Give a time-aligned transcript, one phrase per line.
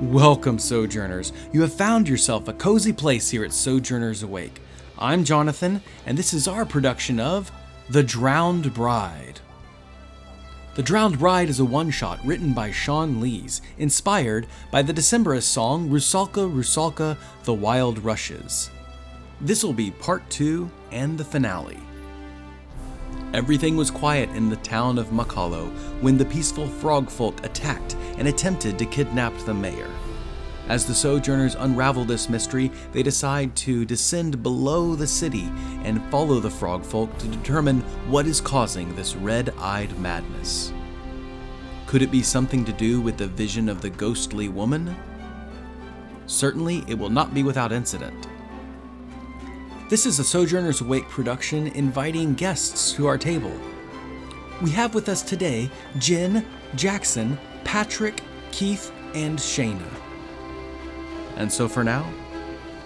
[0.00, 1.32] Welcome, Sojourners.
[1.52, 4.60] You have found yourself a cozy place here at Sojourners Awake.
[4.96, 7.50] I'm Jonathan, and this is our production of
[7.90, 9.40] The Drowned Bride.
[10.76, 15.42] The Drowned Bride is a one shot written by Sean Lees, inspired by the Decemberist
[15.42, 18.70] song Rusalka Rusalka The Wild Rushes.
[19.40, 21.76] This will be part two and the finale.
[23.34, 25.68] Everything was quiet in the town of Muckhollow
[26.00, 29.90] when the peaceful frog folk attacked and attempted to kidnap the mayor.
[30.68, 35.50] As the sojourners unravel this mystery, they decide to descend below the city
[35.84, 40.72] and follow the frog folk to determine what is causing this red eyed madness.
[41.86, 44.94] Could it be something to do with the vision of the ghostly woman?
[46.26, 48.26] Certainly, it will not be without incident.
[49.88, 53.58] This is a Sojourners Awake production inviting guests to our table.
[54.60, 58.20] We have with us today Jen, Jackson, Patrick,
[58.52, 59.88] Keith, and Shayna.
[61.36, 62.06] And so for now,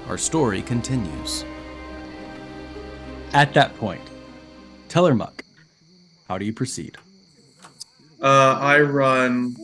[0.06, 1.44] our story continues.
[3.32, 4.02] At that point,
[4.88, 5.42] Tellermuck,
[6.28, 6.98] how do you proceed?
[8.20, 9.56] Uh, I run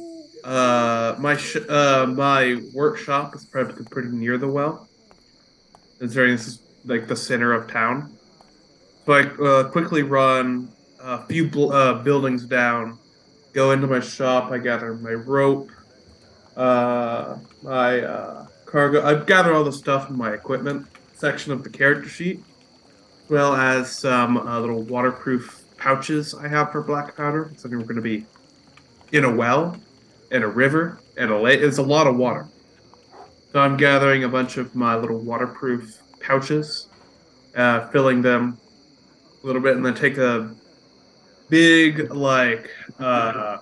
[0.42, 4.88] uh, my sh- uh, my workshop is probably pretty near the well.
[6.00, 8.16] It's very this is like the center of town.
[9.06, 12.98] So I uh, quickly run a few bl- uh, buildings down,
[13.52, 14.50] go into my shop.
[14.50, 15.70] I gather my rope,
[16.56, 19.04] uh, my uh, cargo.
[19.04, 22.40] I gather all the stuff in my equipment section of the character sheet,
[23.24, 27.52] as well as some uh, little waterproof pouches I have for black powder.
[27.56, 28.26] So we're going to be
[29.12, 29.76] in a well,
[30.30, 31.60] in a river, in a lake.
[31.60, 32.46] It's a lot of water.
[33.52, 36.88] So I'm gathering a bunch of my little waterproof pouches,
[37.56, 38.58] uh, filling them
[39.42, 40.54] a little bit, and then take a
[41.48, 43.58] big like uh,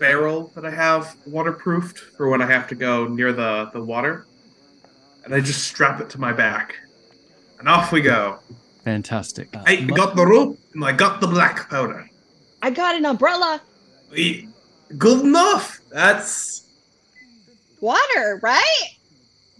[0.00, 4.26] barrel that I have waterproofed for when I have to go near the the water,
[5.24, 6.74] and I just strap it to my back,
[7.58, 8.38] and off we go.
[8.84, 9.48] Fantastic.
[9.54, 12.08] Uh, I got the rope and I got the black powder.
[12.62, 13.60] I got an umbrella.
[14.10, 14.48] We-
[14.96, 15.80] Good enough.
[15.90, 16.62] That's
[17.80, 18.82] Water, right?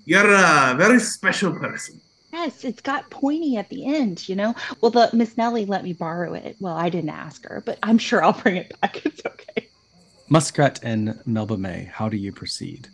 [0.04, 2.00] you're a very special person.
[2.36, 4.54] Yes, it's got pointy at the end, you know?
[4.82, 6.56] Well, the Miss Nellie let me borrow it.
[6.60, 9.00] Well, I didn't ask her, but I'm sure I'll bring it back.
[9.06, 9.68] It's okay.
[10.28, 12.88] Muskrat and Melba May, how do you proceed?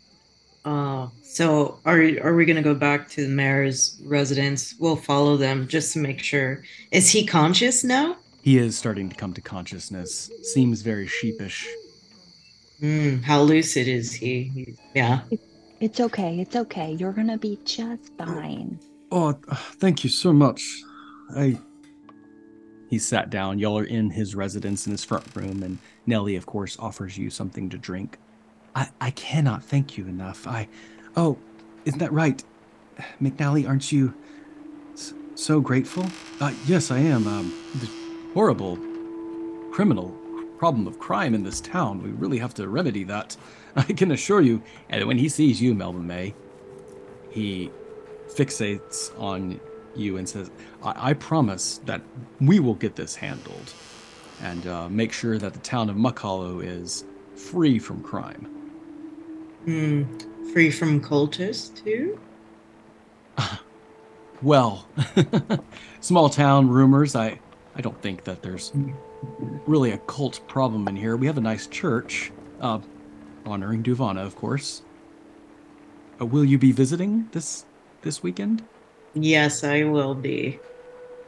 [0.65, 4.77] Uh, so are are we gonna go back to the mayor's residence?
[4.79, 6.63] We'll follow them just to make sure.
[6.93, 8.19] Is he conscious now?
[8.43, 10.31] He is starting to come to consciousness.
[10.55, 11.69] Seems very sheepish.
[12.79, 13.17] Hmm.
[13.17, 14.45] How lucid is he?
[14.55, 15.23] He- Yeah.
[15.81, 16.39] It's okay.
[16.39, 16.93] It's okay.
[16.93, 18.79] You're going to be just fine.
[19.15, 19.33] Oh,
[19.79, 20.63] thank you so much.
[21.37, 21.61] I.
[22.89, 23.59] He sat down.
[23.59, 27.29] Y'all are in his residence in his front room, and Nellie, of course, offers you
[27.29, 28.17] something to drink.
[28.75, 30.47] I, I cannot thank you enough.
[30.47, 30.67] I.
[31.15, 31.37] Oh,
[31.85, 32.43] isn't that right?
[33.21, 34.15] McNally, aren't you
[35.35, 36.07] so grateful?
[36.41, 37.27] Uh, yes, I am.
[37.27, 37.91] Um, the
[38.33, 38.79] horrible
[39.73, 40.09] criminal
[40.57, 42.03] problem of crime in this town.
[42.03, 43.37] We really have to remedy that.
[43.77, 44.63] I can assure you.
[44.89, 46.35] And when he sees you, Melvin May,
[47.31, 47.71] he
[48.33, 49.61] fixates on
[49.95, 50.51] you and says,
[50.83, 52.03] I, I promise that
[52.41, 53.73] we will get this handled
[54.41, 57.05] and uh, make sure that the town of Muckhollow is
[57.37, 58.47] free from crime.
[59.65, 60.05] Hmm.
[60.53, 62.19] Free from cultists too.
[64.43, 64.89] Well,
[66.01, 67.15] small town rumors.
[67.15, 67.39] I,
[67.77, 68.73] I don't think that there's
[69.69, 71.17] really a cult problem in here.
[71.17, 72.81] We have a nice church, uh,
[73.47, 74.83] honoring Duvana, of course.
[76.21, 77.65] Uh, will you be visiting this
[78.03, 78.63] this weekend?
[79.15, 80.59] Yes, I will be.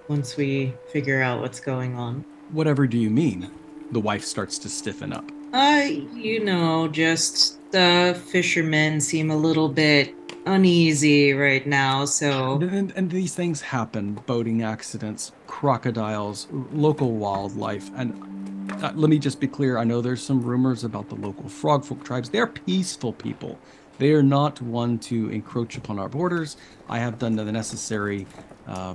[0.09, 2.25] Once we figure out what's going on.
[2.53, 3.51] Whatever do you mean?
[3.93, 5.25] The wife starts to stiffen up.
[5.53, 10.15] Uh, you know, just the fishermen seem a little bit
[10.47, 17.91] uneasy right now, so And, and, and these things happen boating accidents, crocodiles, local wildlife.
[17.97, 21.45] And uh, let me just be clear I know there's some rumors about the local
[21.45, 22.31] frogfolk tribes.
[22.31, 23.59] They're peaceful people,
[23.99, 26.57] they are not one to encroach upon our borders.
[26.89, 28.27] I have done the necessary
[28.67, 28.95] uh,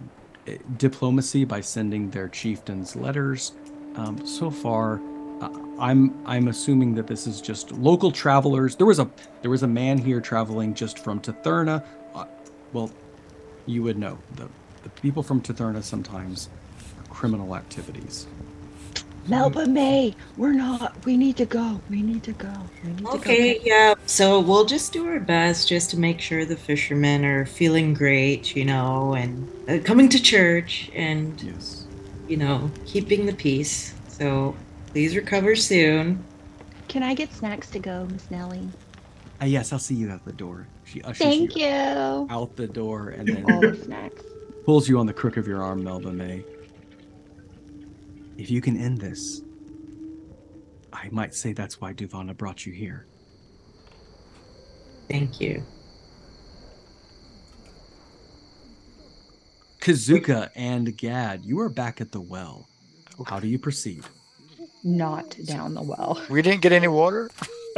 [0.77, 3.53] diplomacy by sending their chieftains letters.
[3.95, 5.01] Um, so far,
[5.41, 5.49] uh,
[5.79, 8.75] I'm I'm assuming that this is just local travelers.
[8.75, 9.09] There was a
[9.41, 11.83] there was a man here traveling just from Tetherna.
[12.13, 12.25] Uh,
[12.73, 12.91] well,
[13.65, 14.47] you would know the
[14.83, 16.49] the people from Tetherna sometimes
[16.97, 18.27] are criminal activities.
[19.29, 21.05] Melba May, we're not.
[21.05, 21.79] We need to go.
[21.89, 22.51] We need to go.
[22.83, 23.65] We need Okay, to go.
[23.65, 23.93] yeah.
[24.07, 28.55] So we'll just do our best just to make sure the fishermen are feeling great,
[28.55, 31.85] you know, and uh, coming to church and, Yes.
[32.27, 33.93] you know, keeping the peace.
[34.07, 34.55] So
[34.87, 36.23] please recover soon.
[36.87, 38.67] Can I get snacks to go, Miss Nellie?
[39.41, 40.65] Uh, yes, I'll see you at the door.
[40.85, 42.27] She ushers Thank you you.
[42.31, 44.23] out the door and All then the snacks.
[44.65, 46.43] pulls you on the crook of your arm, Melba May.
[48.39, 49.41] If you can end this,
[50.93, 53.05] I might say that's why Duvana brought you here.
[55.09, 55.61] Thank you.
[59.81, 62.69] Kazuka and Gad, you are back at the well.
[63.25, 64.05] How do you proceed?
[64.85, 66.21] Not down the well.
[66.29, 67.29] We didn't get any water.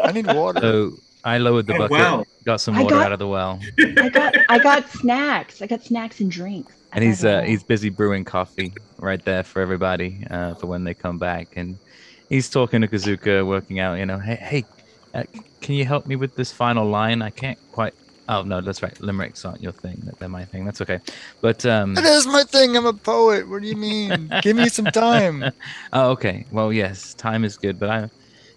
[0.03, 0.59] I need water.
[0.61, 0.91] So
[1.23, 2.23] I lowered the bucket, wow.
[2.45, 3.59] got some water got- out of the well,
[3.97, 5.63] I got I got snacks.
[5.63, 6.75] I got snacks and drinks.
[6.93, 10.55] I and he's got it uh, he's busy brewing coffee right there for everybody uh,
[10.55, 11.77] for when they come back, and
[12.29, 13.95] he's talking to Kazuka, working out.
[13.95, 14.65] You know, hey, hey,
[15.13, 15.23] uh,
[15.61, 17.21] can you help me with this final line?
[17.21, 17.93] I can't quite.
[18.29, 18.97] Oh no, that's right.
[19.01, 20.01] Limericks aren't your thing.
[20.19, 20.63] They're my thing.
[20.65, 20.99] That's okay.
[21.41, 22.77] But um, It is my thing.
[22.77, 23.47] I'm a poet.
[23.49, 24.31] What do you mean?
[24.41, 25.45] Give me some time.
[25.93, 26.45] Oh, okay.
[26.51, 28.09] Well, yes, time is good, but I.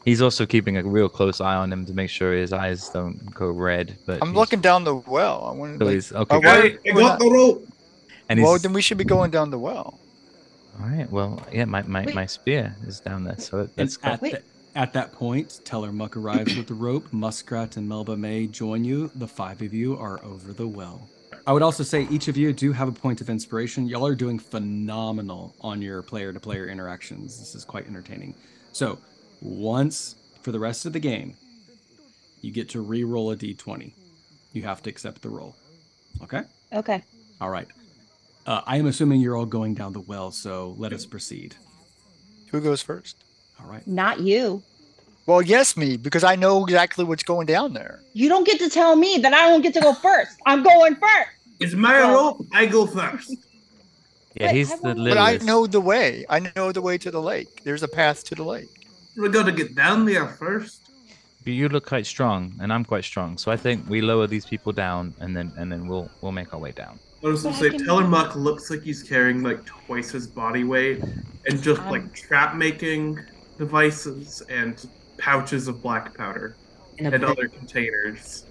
[0.04, 3.18] He's also keeping a real close eye on him to make sure his eyes don't
[3.34, 3.96] go red.
[4.06, 5.46] But I'm looking down the well.
[5.46, 5.90] I want So to.
[5.90, 6.36] he's okay.
[6.36, 6.78] Oh, wait.
[6.84, 7.66] Hey, I got the rope.
[8.28, 9.98] And Well, then we should be going down the well.
[10.80, 11.10] all right.
[11.10, 12.14] Well, yeah, my, my, Wait.
[12.14, 14.42] my spear is down there, so And that's at, the,
[14.74, 17.12] at that point, Teller Muck arrives with the rope.
[17.12, 19.10] Muskrat and Melba May join you.
[19.14, 21.08] The five of you are over the well.
[21.46, 23.86] I would also say each of you do have a point of inspiration.
[23.86, 27.38] Y'all are doing phenomenal on your player to player interactions.
[27.38, 28.34] This is quite entertaining.
[28.72, 28.98] So,
[29.42, 31.36] once for the rest of the game,
[32.40, 33.92] you get to re roll a d20.
[34.52, 35.54] You have to accept the roll.
[36.22, 36.42] Okay?
[36.72, 37.02] okay.
[37.40, 37.68] All right.
[38.46, 41.54] Uh, I am assuming you're all going down the well, so let us proceed.
[42.50, 43.16] Who goes first?
[43.60, 43.86] All right.
[43.86, 44.62] Not you.
[45.26, 48.00] Well, yes, me, because I know exactly what's going down there.
[48.12, 50.36] You don't get to tell me that I don't get to go first.
[50.44, 51.30] I'm going first.
[51.60, 52.46] It's my Well- rope.
[52.52, 53.30] I go first.
[54.34, 54.48] yeah.
[54.48, 55.46] Wait, He's I the wanna- But I littlest.
[55.46, 56.26] know the way.
[56.28, 57.62] I know the way to the lake.
[57.64, 58.68] There's a path to the lake.
[59.16, 60.82] We gotta get down there first.
[61.44, 64.44] But you look quite strong, and I'm quite strong, so I think we lower these
[64.44, 66.98] people down, and then and then we'll we'll make our way down.
[67.24, 71.02] I was gonna say, can- Tellermuck looks like he's carrying like twice his body weight,
[71.46, 73.18] and just Um, like trap making
[73.58, 74.86] devices and
[75.16, 76.56] pouches of black powder
[76.98, 78.44] In a and other containers.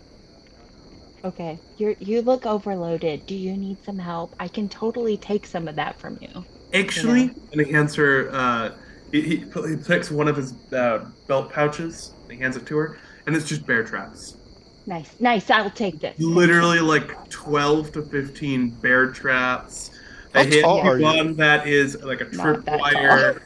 [1.24, 1.60] Okay.
[1.78, 3.26] You you look overloaded.
[3.28, 4.36] Do you need some help?
[4.40, 6.44] I can totally take some of that from you.
[6.74, 8.30] Actually, and he hands her.
[8.32, 8.72] Uh,
[9.12, 12.14] he, he, he picks one of his uh, belt pouches.
[12.24, 12.98] And he hands it to her,
[13.28, 14.38] and it's just bear traps.
[14.86, 15.10] Nice.
[15.20, 15.50] Nice.
[15.50, 16.20] I'll take this.
[16.20, 19.92] Literally like twelve to fifteen bear traps.
[20.34, 21.04] How A hit tall are you?
[21.06, 23.42] one that is like a Not that tripwire,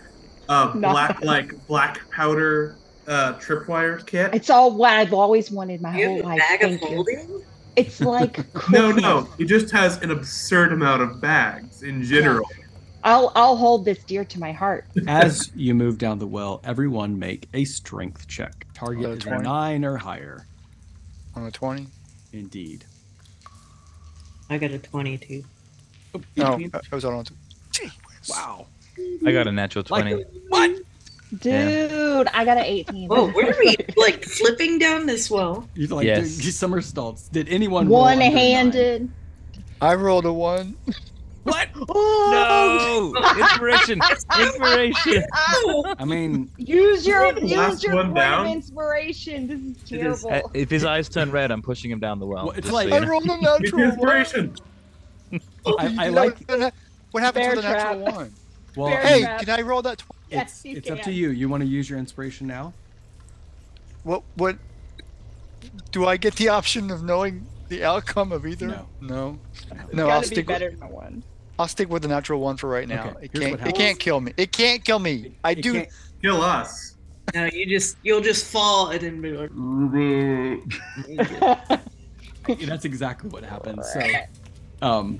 [0.49, 2.75] uh, black that like black powder
[3.07, 4.33] uh, tripwire kit.
[4.33, 6.39] It's all what I've always wanted my You whole have life.
[6.39, 7.43] bag of Thank you.
[7.75, 8.39] It's like
[8.71, 12.49] No, no, It just has an absurd amount of bags in general.
[13.03, 14.85] I'll I'll hold this dear to my heart.
[15.07, 18.65] As you move down the well, everyone make a strength check.
[18.73, 20.46] Target is a nine or higher.
[21.37, 21.85] On a 20?
[22.33, 22.83] Indeed.
[24.49, 25.43] I got a 22.
[26.15, 26.59] Oh, No,
[26.91, 27.25] I was on.
[27.71, 28.29] Gee whiz.
[28.29, 28.65] Wow.
[29.23, 30.23] I got a natural Like- twenty.
[30.49, 30.79] What?
[31.39, 33.07] Dude, I got an 18.
[33.11, 33.75] Oh, where are we?
[33.97, 35.67] Like flipping down this well?
[35.75, 36.37] You like Yes.
[36.37, 37.27] doing somersaults.
[37.29, 38.33] Did anyone roll under nine?
[38.33, 39.11] One-handed.
[39.79, 40.75] I rolled a 1.
[41.47, 41.69] What?
[41.89, 43.39] Oh, No!
[43.41, 44.01] Inspiration!
[44.39, 45.23] Inspiration!
[45.37, 48.47] Oh, I mean, Use your use your one point of down?
[48.47, 49.47] inspiration.
[49.47, 50.47] This is It is- terrible.
[50.47, 52.47] uh, if his eyes turn red, I'm pushing him down the well.
[52.47, 54.55] Well, it's like- so I rolled a It's natural inspiration.
[55.31, 56.37] I, I like.
[57.11, 58.33] What happened Bear to the natural 1?
[58.75, 59.39] Well, Bear Hey, trap.
[59.41, 59.99] can I roll that?
[59.99, 61.29] Tw- Yes, it's, you it's up to you.
[61.29, 62.73] You want to use your inspiration now?
[64.03, 64.23] what?
[64.35, 64.57] What?
[65.91, 68.67] Do I get the option of knowing the outcome of either?
[68.67, 68.85] No.
[69.01, 69.39] No.
[69.93, 70.47] No, I'll be stick.
[70.47, 71.23] better With, than one.
[71.59, 73.09] I'll stick with the natural one for right now.
[73.09, 73.67] Okay, it can't.
[73.67, 74.33] It can't kill me.
[74.37, 75.35] It can't kill me.
[75.43, 75.73] I It do.
[75.73, 75.89] can't-
[76.21, 76.95] Kill us.
[77.35, 79.51] no, you just you'll just fall and then be like,
[82.67, 83.85] That's exactly what happens.
[83.91, 83.99] So,
[84.81, 85.19] um,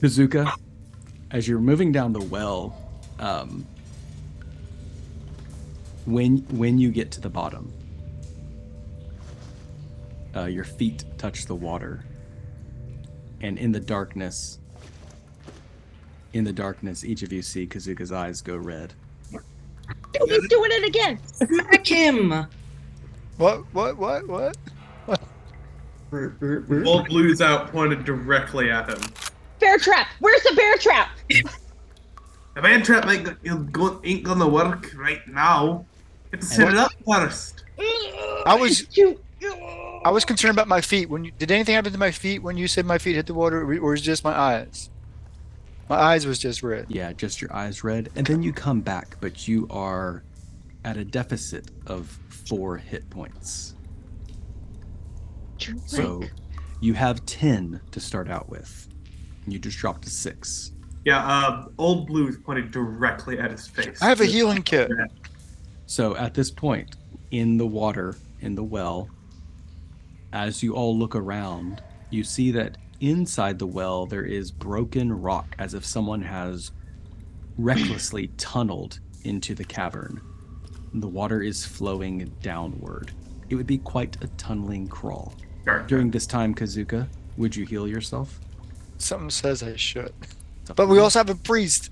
[0.00, 0.50] Kazuka,
[1.30, 2.74] as you're moving down the well,
[3.18, 3.66] um,
[6.06, 7.72] when when you get to the bottom,
[10.36, 12.04] uh, your feet touch the water,
[13.42, 14.58] and in the darkness,
[16.32, 18.94] in the darkness, each of you see Kazuka's eyes go red.
[19.34, 21.18] Oh, he's doing it again.
[21.24, 22.46] smack him.
[23.36, 23.64] What?
[23.72, 23.96] What?
[23.96, 24.28] What?
[24.28, 24.56] What?
[26.10, 29.00] Bull blues out, pointed directly at him.
[29.60, 30.08] Bear trap.
[30.18, 31.10] Where's the bear trap?
[32.54, 35.84] The man trap ain't, go- ain't go- ain't gonna work right now.
[36.32, 37.64] You have to set it up first.
[38.46, 38.86] I was.
[38.96, 39.20] You.
[40.04, 41.08] I was concerned about my feet.
[41.08, 43.32] When you, did anything happen to my feet when you said my feet hit the
[43.32, 44.90] water, or was it just my eyes?
[45.90, 46.86] My eyes was just red.
[46.88, 50.22] Yeah, just your eyes red, and then you come back, but you are
[50.84, 53.74] at a deficit of four hit points.
[55.58, 55.82] Drink.
[55.86, 56.22] So
[56.80, 58.88] you have 10 to start out with.
[59.44, 60.70] And You just dropped to six.
[61.04, 64.00] Yeah, uh, old blue is pointing directly at his face.
[64.00, 64.92] I have a healing kit.
[65.86, 66.94] So at this point,
[67.32, 69.08] in the water, in the well,
[70.32, 75.54] as you all look around, you see that inside the well there is broken rock
[75.58, 76.70] as if someone has
[77.58, 80.20] recklessly tunneled into the cavern.
[80.94, 83.12] The water is flowing downward.
[83.48, 85.34] It would be quite a tunneling crawl.
[85.64, 85.80] Sure.
[85.86, 88.40] During this time, Kazuka, would you heal yourself?
[88.98, 90.12] Something says I should.
[90.62, 91.90] It's up But we also have a priest.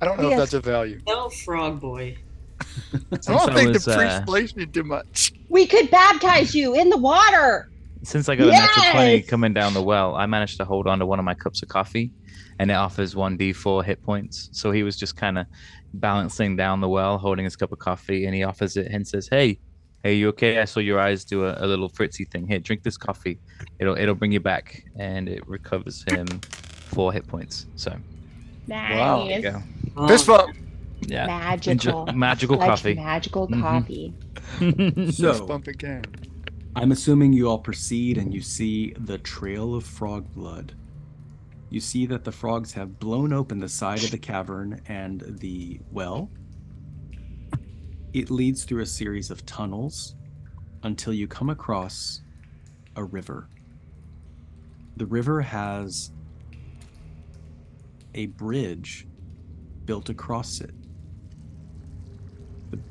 [0.00, 0.32] I don't know Yes.
[0.32, 1.00] if that's a value.
[1.06, 2.16] No, frog boy.
[2.60, 5.32] I don't Since think was, the priest uh, plays me too much.
[5.48, 7.69] We could baptize you in the water.
[8.02, 10.98] Since I got a natural 20 coming down the well, I managed to hold on
[11.00, 12.10] to one of my cups of coffee
[12.58, 14.48] and it offers 1d4 hit points.
[14.52, 15.46] So he was just kind of
[15.94, 19.28] balancing down the well, holding his cup of coffee, and he offers it and says,
[19.30, 19.58] Hey,
[20.02, 20.58] hey, you okay?
[20.60, 22.46] I saw your eyes do a, a little fritzy thing.
[22.46, 23.38] Here, drink this coffee.
[23.78, 24.84] It'll it'll bring you back.
[24.96, 27.66] And it recovers him four hit points.
[27.76, 27.94] So
[28.66, 28.96] Nice.
[28.96, 29.26] Wow.
[29.26, 29.42] there you
[29.96, 30.06] go.
[30.08, 30.56] Fist bump.
[31.02, 31.26] Yeah.
[31.26, 31.72] Magical.
[31.72, 32.94] Enjoy- magical Such coffee.
[32.94, 33.60] Magical Mhm.
[33.62, 34.14] coffee.
[35.06, 36.04] Fist So, bump again.
[36.76, 40.72] I'm assuming you all proceed and you see the trail of frog blood.
[41.68, 45.80] You see that the frogs have blown open the side of the cavern and the
[45.90, 46.30] well.
[48.12, 50.14] It leads through a series of tunnels
[50.84, 52.22] until you come across
[52.94, 53.48] a river.
[54.96, 56.12] The river has
[58.14, 59.08] a bridge
[59.86, 60.74] built across it.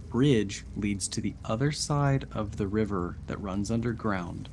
[0.09, 4.49] Bridge leads to the other side of the river that runs underground.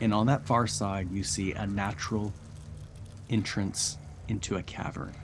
[0.00, 2.32] And on that far side, you see a natural
[3.30, 3.98] entrance
[4.28, 5.14] into a cavern.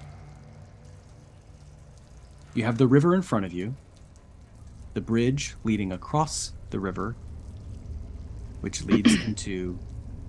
[2.54, 3.74] You have the river in front of you,
[4.94, 7.16] the bridge leading across the river,
[8.60, 9.78] which leads into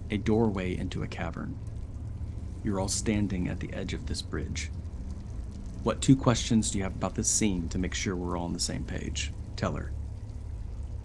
[0.10, 1.58] a doorway into a cavern.
[2.64, 4.72] You're all standing at the edge of this bridge.
[5.86, 8.54] What two questions do you have about this scene to make sure we're all on
[8.54, 9.32] the same page?
[9.56, 9.92] Tell her.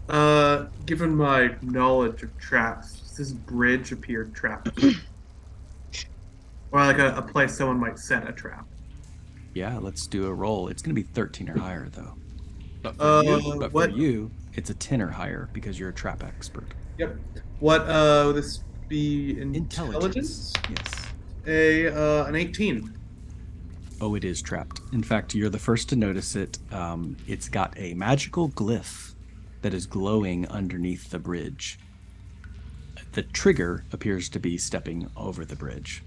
[0.08, 4.82] Uh, given my knowledge of traps, does this bridge appear trapped?
[6.72, 8.66] or like a, a place someone might set a trap?
[9.52, 10.68] Yeah, let's do a roll.
[10.68, 12.14] It's going to be 13 or higher, though.
[12.80, 15.90] But for, Uh, you, but what- for you, it's a 10 or higher because you're
[15.90, 16.64] a trap expert.
[16.96, 17.16] Yep.
[17.58, 19.75] What uh would this be Intelligence.
[19.76, 20.52] intelligence?
[20.70, 21.06] Yes.
[21.46, 22.94] A uh an 18.
[24.00, 24.80] Oh, it is trapped.
[24.92, 26.59] In fact, you're the first to notice it.
[26.73, 29.14] Um, it's got a magical glyph
[29.61, 31.78] that is glowing underneath the bridge.
[33.12, 36.02] The trigger appears to be stepping over the bridge.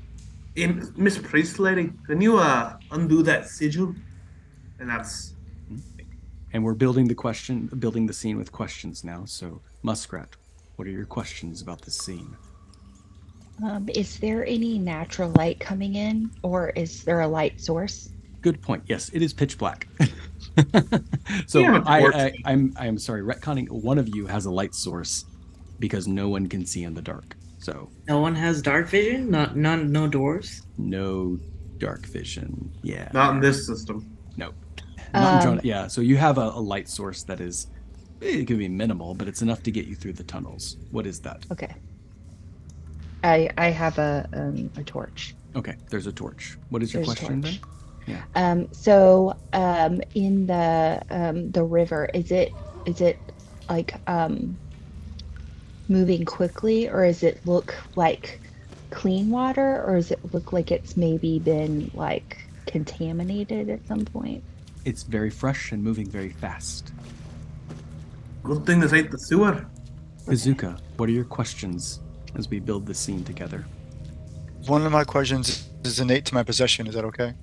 [0.55, 3.93] In Miss Priest lady, can you uh undo that sigil?
[4.79, 5.33] And that's
[6.51, 9.25] And we're building the question, building the scene with questions now.
[9.25, 10.35] So, Muskrat,
[10.77, 12.35] what are your questions about this scene?
[13.63, 18.09] Um, is there any natural light coming in, or is there a light source?
[18.41, 18.83] Good point.
[18.87, 19.87] Yes, it is pitch black.
[21.47, 22.15] so We have a I, torch.
[22.15, 23.21] I, I'm I'm sorry.
[23.21, 23.69] Retconning.
[23.69, 25.25] One of you has a light source
[25.79, 27.35] because no one can see in the dark.
[27.59, 29.29] So No one has dark vision.
[29.31, 29.91] Not none.
[29.91, 30.63] No doors.
[30.77, 31.39] no
[31.77, 32.71] dark vision.
[32.81, 33.09] Yeah.
[33.13, 34.15] not in this system.
[34.37, 34.55] Nope.
[35.13, 35.87] Not in Um, Jonah- yeah.
[35.87, 37.67] So you have a, a light source that is.
[38.21, 40.77] It could be minimal, but it's enough to get you through the tunnels.
[40.91, 41.45] What is that?
[41.51, 41.73] Okay.
[43.23, 45.35] I I have a um, a torch.
[45.55, 46.57] Okay, there's a torch.
[46.69, 47.61] What is your There's a question torch.
[47.61, 47.69] then?
[48.35, 52.51] Um, so um, in the um, the river, is it
[52.85, 53.17] is it
[53.69, 54.57] like um,
[55.87, 58.41] moving quickly, or does it look like
[58.89, 64.43] clean water, or does it look like it's maybe been like contaminated at some point?
[64.85, 66.91] It's very fresh and moving very fast.
[68.43, 69.65] Good thing this ain't the sewer.
[70.25, 71.99] Kazuka, what are your questions
[72.35, 73.65] as we build the scene together?
[74.67, 76.87] One of my questions is innate to my possession.
[76.87, 77.33] Is that okay?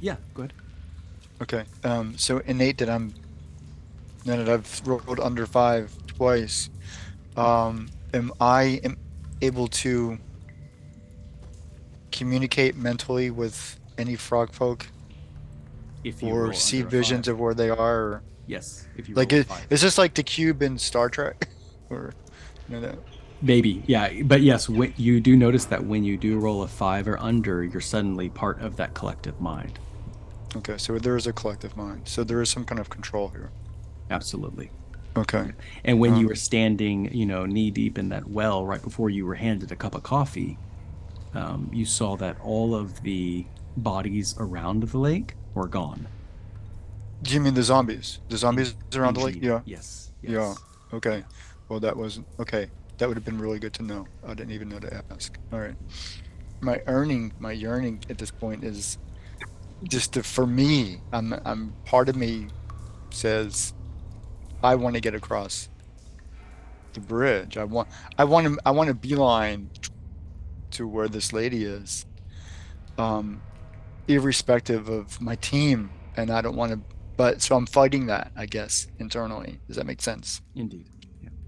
[0.00, 0.52] Yeah, go ahead.
[1.42, 1.64] Okay.
[1.84, 3.14] Um, so innate that I'm
[4.24, 6.70] now that I've rolled under five twice.
[7.36, 8.98] Um, am I am
[9.40, 10.18] able to
[12.12, 14.86] communicate mentally with any frog folk
[16.04, 17.34] If you or see visions five.
[17.34, 17.96] of where they are?
[17.96, 21.48] Or, yes, if you like a is this like the cube in Star Trek?
[21.90, 22.12] or
[22.68, 22.98] you know that?
[23.42, 27.08] Maybe, yeah, but yes, wh- you do notice that when you do roll a five
[27.08, 29.78] or under, you're suddenly part of that collective mind.
[30.56, 32.02] Okay, so there is a collective mind.
[32.08, 33.50] So there is some kind of control here.
[34.10, 34.70] Absolutely.
[35.16, 35.52] Okay.
[35.84, 39.10] And when you Um, were standing, you know, knee deep in that well right before
[39.10, 40.58] you were handed a cup of coffee,
[41.34, 46.08] um, you saw that all of the bodies around the lake were gone.
[47.22, 48.18] Do you mean the zombies?
[48.28, 49.38] The zombies around the lake?
[49.40, 49.60] Yeah.
[49.64, 50.10] Yes.
[50.22, 50.32] yes.
[50.32, 50.54] Yeah.
[50.92, 51.24] Okay.
[51.68, 52.70] Well, that wasn't okay.
[53.00, 54.06] That would have been really good to know.
[54.26, 55.38] I didn't even know to ask.
[55.54, 55.74] All right.
[56.60, 58.98] My earning, my yearning at this point is
[59.84, 61.00] just to, for me.
[61.10, 62.48] I'm, I'm part of me
[63.08, 63.72] says
[64.62, 65.70] I want to get across
[66.92, 67.56] the bridge.
[67.56, 67.88] I want,
[68.18, 69.70] I want to, I want to beeline
[70.72, 72.04] to where this lady is,
[72.98, 73.40] um,
[74.08, 76.80] irrespective of my team, and I don't want to.
[77.16, 79.58] But so I'm fighting that, I guess, internally.
[79.68, 80.42] Does that make sense?
[80.54, 80.84] Indeed.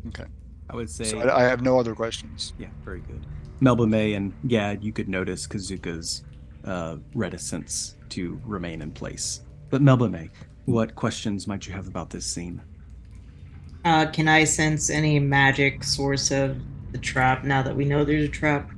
[0.09, 0.25] Okay.
[0.73, 2.55] I would say So I, I have no other questions.
[2.59, 3.27] Yeah, very good.
[3.61, 6.25] Melba May and Gad, you could notice Kazuka's
[6.65, 9.43] uh, reticence to remain in place.
[9.71, 10.31] But Melba May,
[10.65, 12.61] what questions might you have about this scene?
[13.85, 16.57] Uh, can I sense any magic source of
[16.93, 18.71] the trap now that we know there's a trap?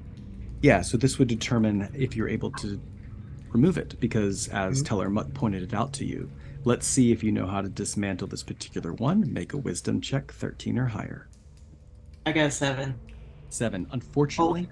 [0.62, 2.80] Yeah, so this would determine if you're able to
[3.52, 4.86] remove it, because as Mhm.
[4.86, 6.30] Teller Muck pointed it out to you,
[6.64, 9.30] let's see if you know how to dismantle this particular one.
[9.32, 11.28] Make a wisdom check, 13 or higher.
[12.26, 12.98] I got a seven.
[13.50, 13.86] Seven.
[13.92, 14.68] Unfortunately,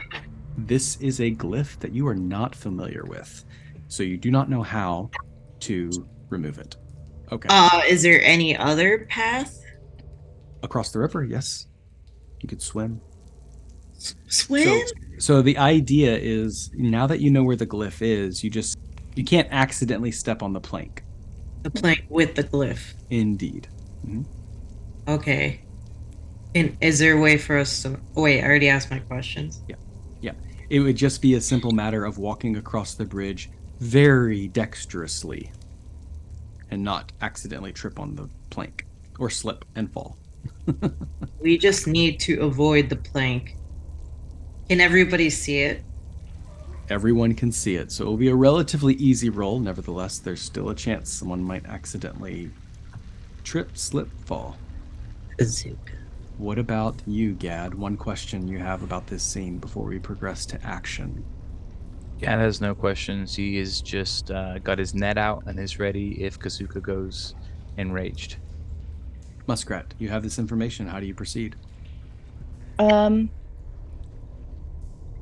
[0.59, 3.45] this is a glyph that you are not familiar with,
[3.89, 5.11] so you do not know how
[5.61, 5.91] to
[6.31, 6.77] remove it.
[7.31, 7.49] Okay.
[7.51, 9.59] Uh, is there any other path?
[10.63, 11.67] Across the river, yes.
[12.41, 13.01] You could swim.
[14.29, 14.87] Swim?
[15.19, 18.77] So the idea is now that you know where the glyph is, you just
[19.15, 21.05] you can't accidentally step on the plank.
[21.63, 22.95] the plank with the glyph.
[23.11, 23.69] Indeed.
[25.07, 25.65] Okay.
[26.55, 27.99] And is there a way for us to?
[28.17, 29.63] Oh, wait, I already asked my questions.
[29.69, 29.77] Yeah,
[30.21, 30.33] yeah.
[30.69, 35.51] It would just be a simple matter of walking across the bridge very dexterously
[36.71, 38.87] and not accidentally trip on the plank
[39.19, 40.17] or slip and fall.
[41.43, 43.57] We just need to avoid the plank.
[44.69, 45.83] Can everybody see it?
[46.89, 49.59] Everyone can see it, so it will be a relatively easy roll.
[49.59, 52.51] Nevertheless, there's still a chance someone might accidentally
[53.43, 54.57] trip, slip, fall.
[55.37, 55.95] Bazooka.
[56.43, 57.73] What about you, Gad?
[57.73, 61.25] One question you have about this scene before we progress to action.
[62.19, 63.37] Gad has no questions.
[63.37, 67.37] He is just uh, got his net out and is ready if Kazuka goes
[67.77, 68.38] enraged.
[69.47, 70.88] Muskrat, you have this information.
[70.88, 71.55] How do you proceed?
[72.81, 73.31] Um,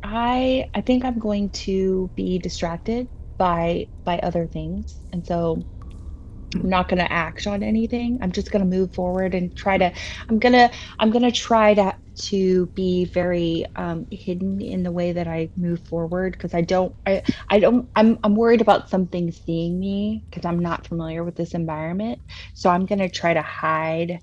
[0.02, 5.62] I I think I'm going to be distracted by by other things, and so
[6.54, 8.18] I'm not going to act on anything.
[8.22, 9.92] I'm just going to move forward and try to.
[10.28, 15.28] I'm gonna I'm gonna try to to be very um, hidden in the way that
[15.28, 19.78] I move forward because I don't I I don't I'm I'm worried about something seeing
[19.80, 22.20] me because I'm not familiar with this environment.
[22.54, 24.20] So I'm gonna try to hide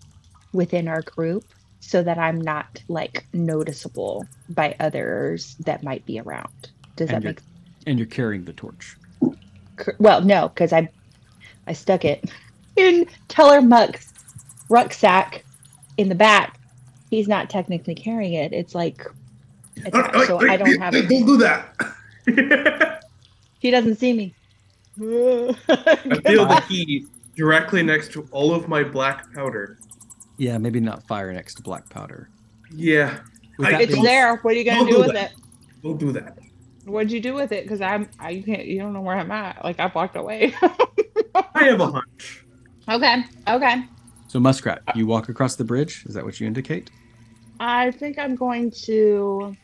[0.54, 6.50] within our group so that I'm not like noticeable by others that might be around.
[6.98, 7.42] Does And that make
[7.86, 8.98] And you're carrying the torch.
[10.00, 10.22] well?
[10.22, 10.90] No, because I
[11.67, 12.30] I stuck it
[12.75, 14.13] in Teller Muck's
[14.69, 15.43] rucksack
[15.97, 16.60] in the back.
[17.10, 18.53] He's not technically carrying it.
[18.53, 19.06] It's like
[19.86, 21.25] attached, so I don't have Don't it.
[21.25, 23.01] do that.
[23.60, 24.34] He doesn't see me.
[24.99, 29.77] I feel the heat directly next to all of my black powder.
[30.38, 32.30] Yeah, maybe not fire next to black powder.
[32.71, 33.19] Yeah,
[33.60, 34.38] I- it's being- there.
[34.38, 35.32] What are you gonna Don't do do with that.
[35.32, 35.38] it?
[35.84, 36.38] don't do that.
[36.88, 37.63] What'd you do with it?
[37.63, 39.63] Because I'm I you can't you don't know where I'm at.
[39.63, 40.54] Like I've walked away.
[41.34, 42.45] I have a hunch.
[42.89, 43.23] okay.
[43.47, 43.84] Okay.
[44.30, 46.04] So, Muskrat, you walk across the bridge.
[46.06, 46.89] Is that what you indicate?
[47.60, 49.56] I think I'm going to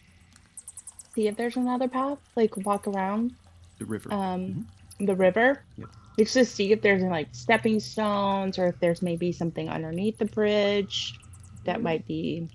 [1.13, 3.33] see if there's another path, like walk around
[3.79, 4.11] The river.
[4.13, 4.67] um
[4.99, 5.63] the river.
[5.77, 5.89] Yep.
[6.17, 10.25] Just to see if there's like stepping stones or if there's maybe something underneath the
[10.25, 11.19] bridge
[11.65, 12.47] that might be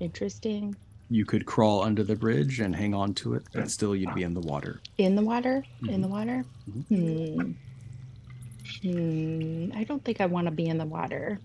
[0.00, 0.74] interesting.
[1.12, 4.22] You could crawl under the bridge and hang on to it, but still you'd be
[4.22, 4.80] in the water.
[4.98, 5.62] In the water?
[5.82, 6.02] In Mm-hmm.
[6.02, 6.44] the water?
[6.88, 7.52] Hmm.
[8.82, 9.72] Hmm.
[9.76, 11.38] I don't think I want to be in the water.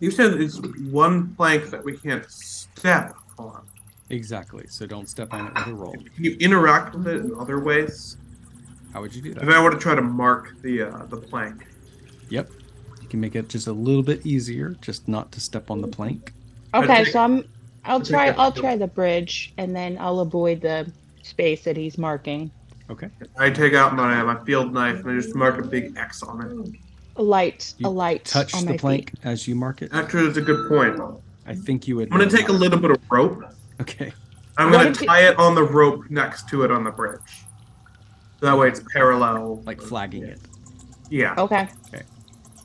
[0.00, 0.58] You said it's
[0.90, 3.64] one plank that we can't step on.
[4.10, 4.66] Exactly.
[4.68, 5.92] So don't step on it with a roll.
[5.92, 8.18] Can you interact with it in other ways?
[8.92, 9.42] How would you do that?
[9.44, 9.48] If?
[9.48, 11.66] I were to try to mark the uh, the plank,
[12.28, 12.50] Yep.
[13.02, 15.88] You can make it just a little bit easier, just not to step on the
[15.88, 16.32] plank.
[16.74, 17.44] Okay, so I'm
[17.86, 20.90] I'll think try I I'll try the bridge and then I'll avoid the
[21.22, 22.50] space that he's marking.
[22.90, 23.08] Okay.
[23.38, 26.42] I take out my my field knife and I just mark a big X on
[26.44, 26.80] it.
[27.16, 29.20] A light, You a light Touch on the my plank feet.
[29.24, 29.90] as you mark it.
[29.92, 31.00] Actually, that's a good point.
[31.46, 32.12] I think you would.
[32.12, 33.42] I'm gonna take a little bit of rope.
[33.80, 34.12] Okay.
[34.58, 36.90] I'm What gonna if it- tie it on the rope next to it on the
[36.90, 37.20] bridge.
[38.40, 39.62] That way it's parallel.
[39.64, 40.38] Like flagging it.
[41.10, 41.34] Yeah.
[41.38, 41.68] Okay.
[41.88, 42.02] Okay.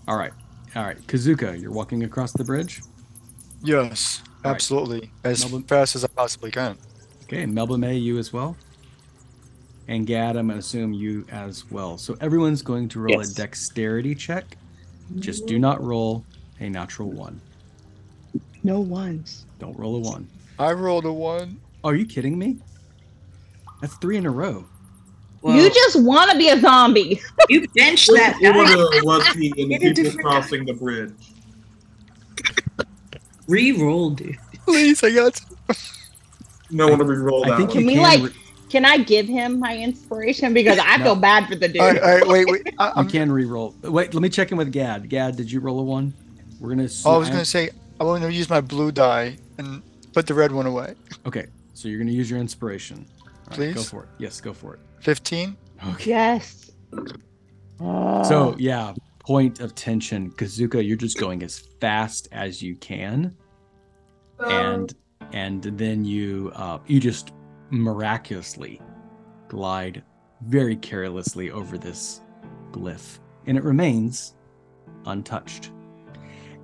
[0.07, 0.33] All right.
[0.75, 0.97] All right.
[1.07, 2.81] Kazuka, you're walking across the bridge.
[3.63, 4.55] Yes, All right.
[4.55, 5.11] absolutely.
[5.23, 6.77] As Melbourne- fast as I possibly can.
[7.23, 8.55] Okay, and Melba May, you as well.
[9.87, 11.97] And Gad, I'm gonna assume you as well.
[11.97, 13.31] So everyone's going to roll Yes.
[13.31, 14.57] a dexterity check.
[15.19, 16.23] Just do not roll
[16.59, 17.41] a natural one.
[18.63, 19.45] No ones.
[19.59, 20.27] Don't roll a one.
[20.59, 21.59] I rolled a one.
[21.83, 22.57] Are you kidding me?
[23.81, 24.65] That's three in a row.
[25.41, 27.19] Well, you just want to be a zombie.
[27.49, 28.73] you benched that One guy.
[28.73, 31.11] of the lucky and Get a people crossing the bridge.
[33.47, 34.37] Re-roll, dude.
[34.65, 35.41] Please, I got.
[36.69, 37.77] No one to re-roll I think one.
[37.79, 38.21] Can we like?
[38.21, 38.31] re-
[38.69, 41.03] Can I give him my inspiration because I No.
[41.03, 41.81] feel bad for the dude?
[41.81, 42.73] All right, all right, wait, wait.
[42.79, 43.75] I, you I'm, can re-roll.
[43.81, 45.09] Wait, let me check in with Gad.
[45.09, 46.13] Gad, did you roll a one?
[46.59, 46.87] We're gonna.
[47.05, 49.81] oh, I was gonna say I'm going to use my blue die and
[50.13, 50.95] put the red one away.
[51.25, 53.05] Okay, so you're gonna use your inspiration.
[53.51, 54.09] All right, go for it.
[54.19, 54.79] Yes, go for it.
[55.01, 55.57] Fifteen.
[55.93, 56.11] Okay.
[56.11, 56.71] yes.
[57.79, 58.93] So yeah,
[59.23, 60.85] point of tension, Kazuka.
[60.85, 63.35] You're just going as fast as you can,
[64.39, 64.93] and
[65.31, 67.33] and then you uh, you just
[67.69, 68.81] miraculously
[69.47, 70.03] glide
[70.47, 72.21] very carelessly over this
[72.71, 74.35] glyph, and it remains
[75.05, 75.71] untouched.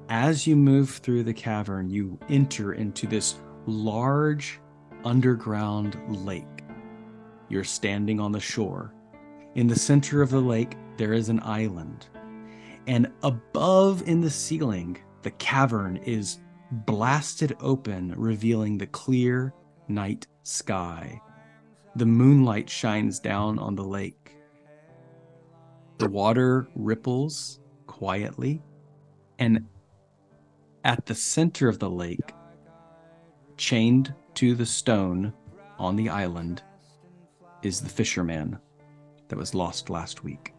[0.09, 4.59] As you move through the cavern, you enter into this large
[5.03, 6.45] underground lake.
[7.49, 8.93] You're standing on the shore.
[9.55, 12.07] In the center of the lake, there is an island.
[12.87, 16.39] And above in the ceiling, the cavern is
[16.71, 19.53] blasted open, revealing the clear
[19.89, 21.21] night sky.
[21.95, 24.35] The moonlight shines down on the lake.
[25.97, 28.61] The water ripples quietly,
[29.39, 29.65] and
[30.83, 32.33] at the center of the lake,
[33.57, 35.33] chained to the stone
[35.79, 36.61] on the island,
[37.63, 38.57] is the fisherman
[39.27, 40.53] that was lost last week.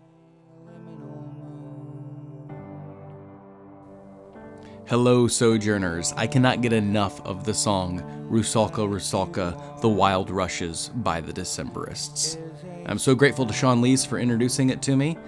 [4.89, 6.15] Hello, Sojourners.
[6.17, 12.39] I cannot get enough of the song Rusalka Rusalka, The Wild Rushes by the Decemberists.
[12.87, 15.19] I'm so grateful to Sean Lees for introducing it to me,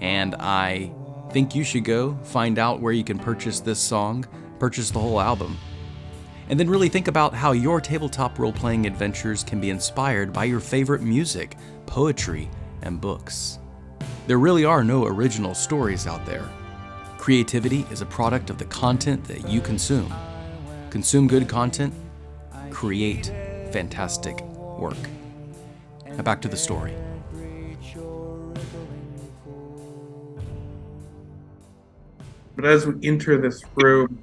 [0.00, 0.94] and I
[1.30, 4.24] think you should go find out where you can purchase this song,
[4.58, 5.58] purchase the whole album,
[6.48, 10.44] and then really think about how your tabletop role playing adventures can be inspired by
[10.44, 12.48] your favorite music, poetry,
[12.80, 13.58] and books.
[14.26, 16.48] There really are no original stories out there.
[17.22, 20.12] Creativity is a product of the content that you consume.
[20.90, 21.94] Consume good content,
[22.70, 23.26] create
[23.70, 24.40] fantastic
[24.76, 24.96] work.
[26.04, 26.92] Now back to the story.
[32.56, 34.20] But as we enter this room,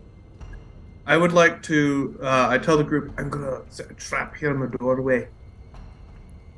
[1.06, 2.20] I would like to.
[2.22, 5.30] Uh, I tell the group I'm gonna set a trap here in the doorway.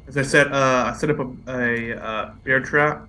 [0.07, 3.07] As I said, uh, I set up a, a uh, bear trap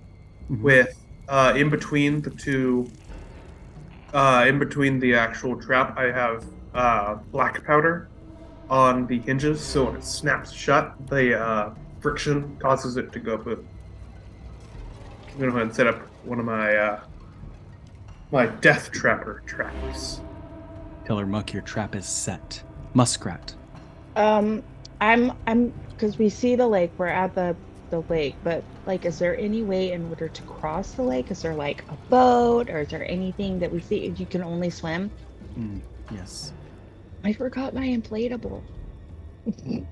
[0.51, 0.61] Mhm.
[0.61, 2.91] with uh, in between the two.
[4.13, 6.45] Uh, in between the actual trap, I have
[6.75, 8.07] uh, black powder
[8.69, 13.37] on the hinges, so when it snaps shut, the uh, friction causes it to go
[13.37, 13.67] boom.
[15.31, 16.99] I'm gonna go ahead and set up one of my uh,
[18.31, 20.21] my death trapper traps.
[21.05, 22.61] Teller Muck, your trap is set.
[22.93, 23.55] Muskrat.
[24.15, 24.61] Um,
[25.01, 26.91] I'm I'm because we see the lake.
[26.99, 27.55] We're at the
[27.93, 31.29] the lake, but like, is there any way in order to cross the lake?
[31.29, 34.07] Is there like a boat, or is there anything that we see?
[34.17, 35.11] You can only swim.
[35.57, 36.53] Mm, yes.
[37.23, 38.61] I forgot my inflatable.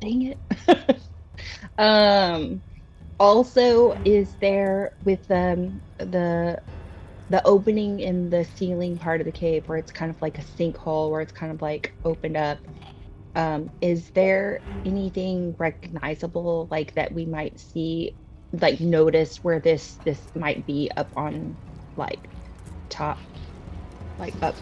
[0.00, 0.38] Dang it.
[1.78, 2.62] um
[3.18, 6.60] also is there with um the
[7.30, 10.42] the opening in the ceiling part of the cave where it's kind of like a
[10.42, 12.58] sinkhole where it's kind of like opened up
[13.38, 18.14] um is there anything recognizable like that we might see
[18.52, 21.56] like notice where this this might be up on
[21.96, 22.28] like
[22.90, 23.18] top
[24.18, 24.54] like up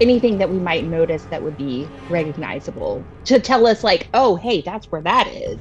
[0.00, 4.60] anything that we might notice that would be recognizable to tell us like oh hey
[4.60, 5.58] that's where that is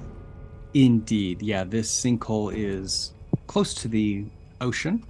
[0.73, 3.13] Indeed, yeah, this sinkhole is
[3.47, 4.25] close to the
[4.61, 5.03] ocean.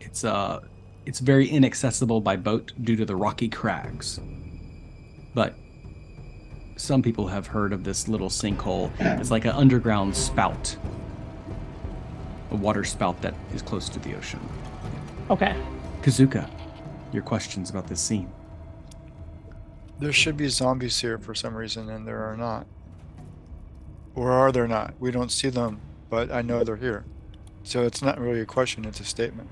[0.00, 0.60] It's uh
[1.06, 4.18] it's very inaccessible by boat due to the rocky crags.
[5.34, 5.54] But
[6.82, 8.90] some people have heard of this little sinkhole.
[9.20, 10.76] It's like an underground spout.
[12.50, 14.40] A water spout that is close to the ocean.
[15.30, 15.56] okay
[16.02, 16.50] Kazuka,
[17.12, 18.28] your questions about this scene.
[20.00, 22.66] There should be zombies here for some reason, and there are not.
[24.16, 24.94] Or are there not?
[24.98, 27.04] We don't see them, but I know they're here.
[27.62, 29.48] So it's not really a question; it's a statement.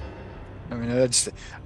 [0.73, 1.09] I mean, I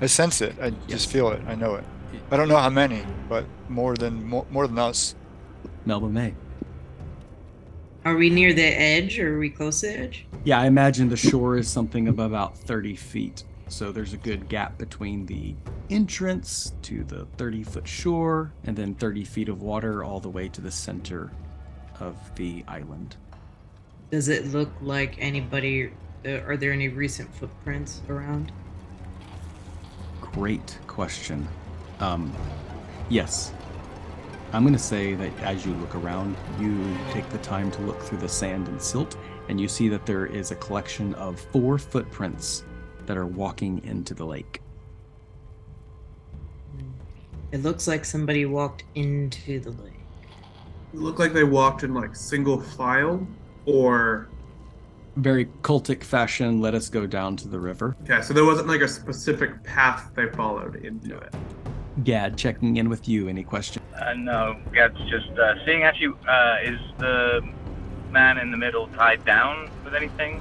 [0.03, 0.55] I sense it.
[0.61, 1.40] I just feel it.
[1.48, 1.85] I know it.
[2.31, 5.14] I don't know how many, but more than more, more than us.
[5.87, 6.35] Melba May.
[8.05, 10.27] Are we near the edge or are we close to the edge?
[10.44, 13.44] Yeah, I imagine the shore is something of about 30 feet.
[13.68, 15.55] So there's a good gap between the
[15.88, 20.49] entrance to the 30 foot shore and then 30 feet of water all the way
[20.51, 21.33] to the center
[21.99, 23.16] of the island.
[24.11, 25.92] Does it look like anybody?
[26.27, 28.53] Uh, are there any recent footprints around?
[30.35, 31.47] great question.
[32.01, 32.33] Um,
[33.09, 33.53] yes.
[34.55, 38.01] I'm going to say that as you look around, you take the time to look
[38.01, 39.17] through the sand and silt,
[39.49, 42.62] and you see that there is a collection of four footprints
[43.07, 44.62] that are walking into the lake.
[47.51, 49.99] It looks like somebody walked into the lake.
[50.93, 53.27] It looked like they walked in like single file,
[53.67, 54.29] or
[55.17, 57.97] Very cultic fashion, let us go down to the river.
[58.05, 61.35] okay, so there wasn't like a specific path they followed into it.
[62.05, 63.29] Gad, checking in with you.
[63.29, 63.84] Any questions?
[64.00, 66.16] Uh, no, Gad's just uh, seeing at you.
[66.28, 67.40] Uh, is the
[68.11, 70.40] man in the middle tied down with anything?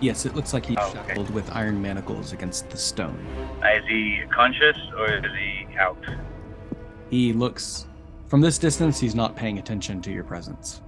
[0.00, 1.08] Yes, it looks like he's Oh, okay.
[1.08, 3.18] shackled with iron manacles against the stone.
[3.64, 5.96] Uh, is he conscious or is he out?
[7.10, 7.86] He looks.
[8.28, 10.82] From this distance, he's not paying attention to your presence.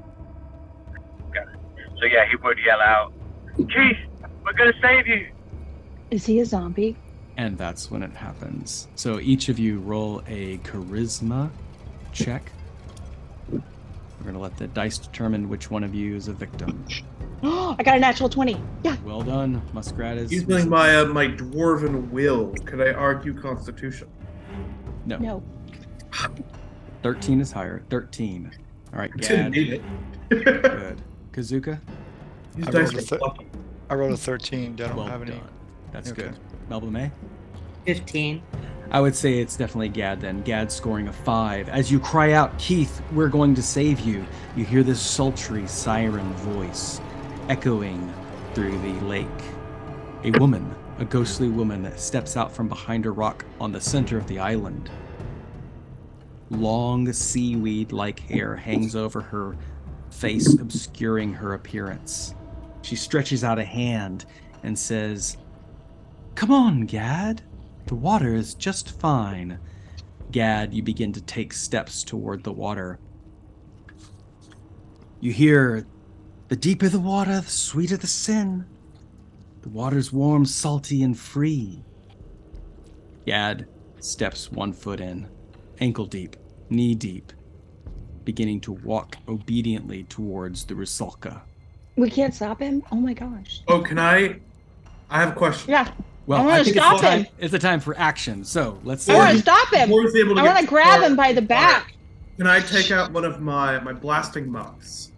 [2.01, 3.13] So yeah, he would yell out,
[3.57, 3.97] "Keith,
[4.45, 5.27] we're gonna save you!"
[6.13, 6.97] Is he a zombie?
[7.39, 8.89] And that's when it happens.
[8.97, 11.49] So each of you roll a charisma
[12.13, 12.51] check.
[13.51, 13.61] We're
[14.25, 16.85] going to let the dice determine which one of you is a victim.
[17.45, 18.61] Oh, I got a natural 20.
[18.83, 18.97] Yeah.
[19.05, 19.63] Well done.
[19.73, 20.33] Muskrat is.
[20.33, 24.09] Using my uh, my dwarven will, could I argue Constitution?
[25.07, 25.19] No.
[25.19, 25.43] No.
[27.05, 27.85] 13 is higher.
[27.89, 28.51] 13.
[28.93, 29.53] All right, Didn't Gad.
[29.53, 29.83] need it.
[30.31, 31.01] Good.
[31.33, 31.79] Kazuka?
[32.57, 33.47] These I dice rolled a are thir-
[33.91, 34.73] I rolled a 13.
[34.73, 35.31] I don't Well have any.
[35.33, 35.49] done.
[35.93, 36.23] That's Okay.
[36.23, 36.37] good.
[36.69, 37.11] Melba May?
[37.87, 38.43] 15.
[38.91, 40.43] I would say it's definitely Gad then.
[40.43, 41.69] Gad scoring a five.
[41.69, 44.25] As you cry out, Keith, we're going to save you,
[44.57, 47.01] you hear this sultry siren voice
[47.49, 48.13] echoing
[48.55, 49.27] through the lake.
[50.25, 54.27] A woman, a ghostly woman, steps out from behind a rock on the center of
[54.27, 54.91] the island.
[56.51, 59.57] Long seaweed like hair hangs over her
[60.11, 62.35] face, obscuring her appearance.
[62.83, 64.25] She stretches out a hand
[64.63, 65.37] and says,
[66.39, 67.43] Come on, Gad.
[67.87, 69.59] The water is just fine.
[70.31, 73.01] Gad, you begin to take steps toward the water.
[75.19, 75.85] You hear,
[76.47, 78.67] the deeper the water, the sweeter the sin.
[79.63, 81.83] The water's warm, salty, and free.
[83.27, 83.67] Gad
[83.99, 85.29] steps one foot in,
[85.81, 86.37] ankle deep,
[86.71, 87.33] knee deep,
[88.23, 91.41] beginning to walk obediently towards the Rusalka.
[91.97, 92.85] We can't stop him?
[92.93, 93.63] Oh my gosh.
[93.67, 94.39] Oh, can I?
[95.11, 95.71] I have a question.
[95.71, 95.91] Yeah.
[96.27, 97.33] Well, I wanna I think stop it's, time, him.
[97.39, 98.45] it's the time for action.
[98.45, 99.13] So let's See.
[99.13, 99.89] I want to stop him.
[99.89, 101.95] Before he's able to I want to grab far- him by the back.
[102.37, 105.13] Can I take out one of my my blasting muffs?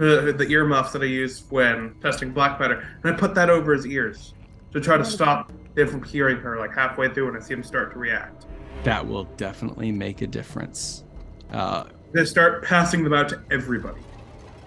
[0.00, 3.48] Uh, the ear muffs that I use when testing black matter, and I put that
[3.50, 4.34] over his ears
[4.72, 7.62] to try to stop him from hearing her like halfway through when I see him
[7.62, 8.46] start to react.
[8.82, 11.04] That will definitely make a difference.
[11.52, 14.00] Uh, Then start passing them out to everybody.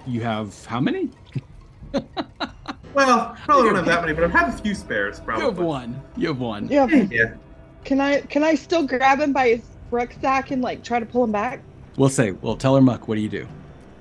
[0.05, 1.09] you have how many?
[2.97, 5.19] Well, probably don't have that many, but I have a few spares.
[5.19, 5.45] Probably.
[5.45, 5.63] You Probably.
[5.63, 6.01] have one.
[6.17, 6.67] You have one.
[6.67, 6.87] Yeah.
[7.11, 7.33] Yeah.
[7.83, 11.23] Can I can I still grab him by his rucksack and like try to pull
[11.23, 11.61] him back?
[11.95, 13.47] We'll say, well, tell her, Muck, what do you do?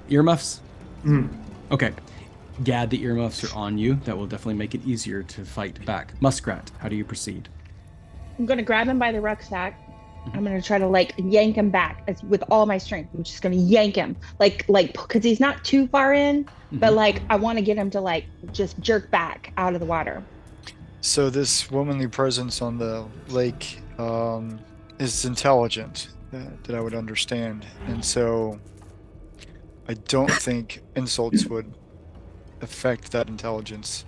[0.08, 0.60] Earmuffs?
[1.04, 1.28] Mhm.
[1.70, 1.92] Okay.
[2.64, 3.96] Gad, the earmuffs are on you.
[4.06, 6.14] That will definitely make it easier to fight back.
[6.20, 7.50] Muskrat, how do you proceed?
[8.38, 9.78] I'm gonna grab him by the rucksack.
[10.34, 13.10] I'm gonna try to like yank him back as, with all my strength.
[13.14, 16.96] I'm just gonna yank him, like like because he's not too far in, but Mhm.
[16.96, 20.22] like I want to get him to like just jerk back out of the water.
[21.00, 24.58] So this womanly presence on the lake um,
[24.98, 28.58] is intelligent that, that I would understand, and so
[29.88, 31.72] I don't think insults would
[32.60, 34.04] affect that intelligence.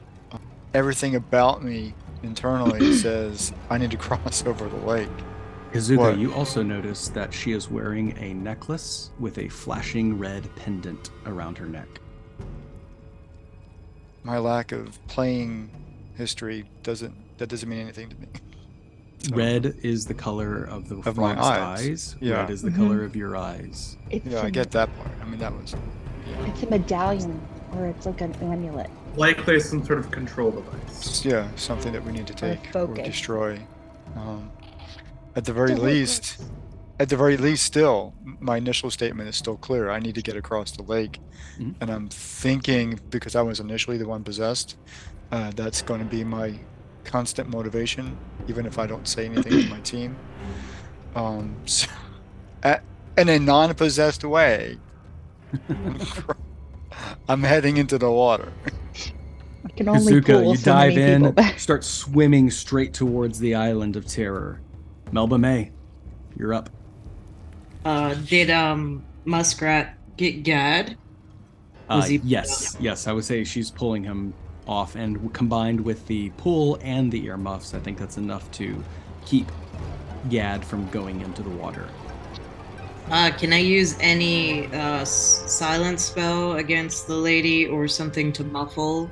[0.74, 5.08] Everything about me internally says I need to cross over the lake.
[5.72, 6.18] Kazuka, What?
[6.18, 11.58] you also notice that she is wearing a necklace with a flashing red pendant around
[11.58, 11.88] her neck.
[14.24, 15.70] My lack of playing
[16.16, 18.26] history doesn't that doesn't mean anything to me.
[19.20, 21.80] So- Red is the color of the Of my frog's eyes.
[21.88, 22.16] eyes.
[22.20, 22.34] Yeah.
[22.40, 22.76] Red is the Mhm.
[22.76, 23.96] color of your eyes.
[24.10, 25.10] It's Yeah, a, I get that part.
[25.22, 25.74] I mean, that was.
[26.46, 27.40] It's a medallion
[27.76, 28.90] or it's like an amulet.
[29.16, 31.24] Likely some sort of control device.
[31.24, 33.06] Yeah, something that we need to take or focus.
[33.06, 33.60] destroy.
[34.16, 34.50] Um,
[35.38, 35.84] at the very Focus.
[35.84, 36.42] least,
[36.98, 39.88] at the very least, still, my initial statement is still clear.
[39.88, 41.20] I need to get across the lake,
[41.60, 41.74] Mhm.
[41.80, 44.76] and I'm thinking because I was initially the one possessed,
[45.30, 46.54] uh, that's going to be my
[47.04, 48.16] constant motivation,
[48.48, 50.16] even if I don't say anything to my team.
[51.14, 51.86] Um, so,
[52.64, 52.80] a
[53.16, 54.76] in a non-possessed way,
[57.28, 58.52] I'm heading into the water.
[59.64, 64.04] I can only Kazuka, you so dive in, start swimming straight towards the island of
[64.06, 64.60] terror.
[65.12, 65.70] Melba May,
[66.36, 66.70] you're up.
[67.84, 70.96] Uh, did um Muskrat get Gad?
[71.88, 74.34] Uh, he- yes, yes, I would say she's pulling him
[74.66, 78.82] off, and combined with the pull and the earmuffs, I think that's enough to
[79.24, 79.50] keep
[80.28, 81.88] Gad from going into the water.
[83.10, 88.44] Uh, can I use any uh, s- silence spell against the lady or something to
[88.44, 89.10] muffle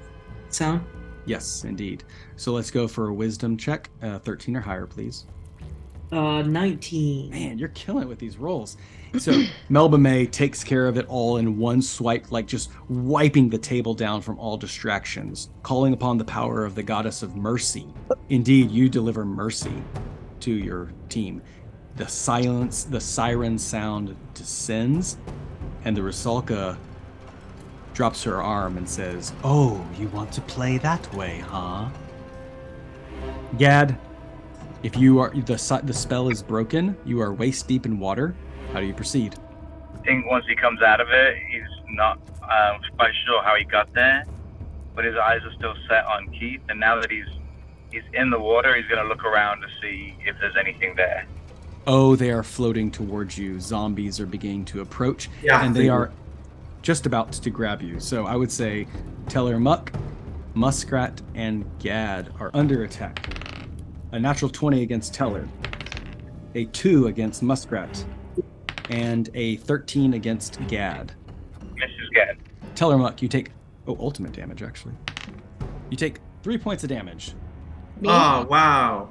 [0.51, 0.85] sound?
[1.25, 2.05] Yes, indeed.
[2.37, 3.89] So let's go for a wisdom check.
[4.03, 5.25] Uh, 13 or higher, please.
[6.13, 7.31] Uh, 19.
[7.31, 8.77] Man, you're killing it with these rolls.
[9.19, 13.59] So Melba May takes care of it all in one swipe, like just wiping the
[13.59, 17.87] table down from all distractions, calling upon the power of the goddess of mercy.
[18.29, 19.83] Indeed, you deliver mercy
[20.41, 21.43] to your team.
[21.97, 25.17] The silence, the siren sound descends,
[25.85, 26.77] and the Rusalka
[27.95, 31.89] drops her arm and says, Oh, you want to play that way, huh?
[33.57, 33.99] Gad,
[34.83, 38.35] if you are the the spell is broken, you are waist deep in water.
[38.73, 39.35] How do you proceed?
[39.95, 43.65] I think once he comes out of it, he's not um, quite sure how he
[43.65, 44.25] got there,
[44.95, 46.61] but his eyes are still set on Keith.
[46.69, 47.27] And now that he's
[47.91, 51.27] he's in the water, he's gonna look around to see if there's anything there.
[51.87, 53.61] Oh, they are floating towards you.
[53.61, 56.11] Zombies are beginning to approach, Yeah, and they they are
[56.83, 57.99] just about to grab you.
[58.01, 58.87] So I would say
[59.29, 59.93] Teller Muck,
[60.55, 63.29] Muskrat, and Gad are under attack.
[64.17, 65.47] A natural 20 against Teller,
[66.55, 68.03] a 2 against Muskrat,
[68.89, 71.13] and a 13 against Gad.
[71.61, 72.15] Mrs.
[72.15, 72.39] Gad.
[72.75, 73.51] Teller Muck, you take
[73.87, 74.95] oh ultimate damage actually.
[75.91, 77.35] You take three points of damage.
[78.01, 79.11] Me, Oh wow,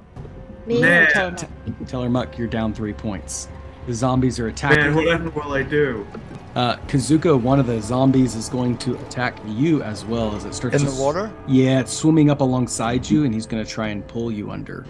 [0.66, 1.12] me or man.
[1.12, 1.88] Tillamook?
[1.88, 3.48] Teller Muck, you're down three points.
[3.86, 4.86] The zombies are attacking.
[4.86, 4.96] man!
[4.96, 6.08] Whatever will I do?
[6.56, 10.54] Uh, Kazuka, one of the zombies, is going to attack you as well as it
[10.54, 11.32] starts In to the s- water?
[11.48, 14.86] Yeah, it's swimming up alongside you, and he's going to try and pull you under.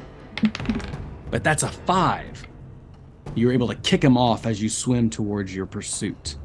[1.31, 2.45] But that's a five.
[3.33, 6.35] You're able to kick him off as you swim towards your pursuit.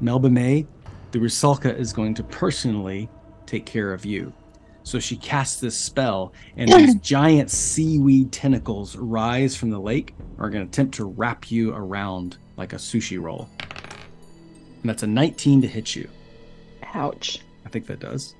[0.00, 0.66] Melba May,
[1.12, 3.08] the Rusalka is going to personally
[3.46, 4.32] take care of you.
[4.82, 10.40] So she casts this spell, and these giant seaweed tentacles rise from the lake and
[10.40, 13.48] are going to attempt to wrap you around like a sushi roll.
[14.80, 16.08] And that's a 19 to hit you.
[16.94, 17.40] Ouch.
[17.66, 18.34] I think that does.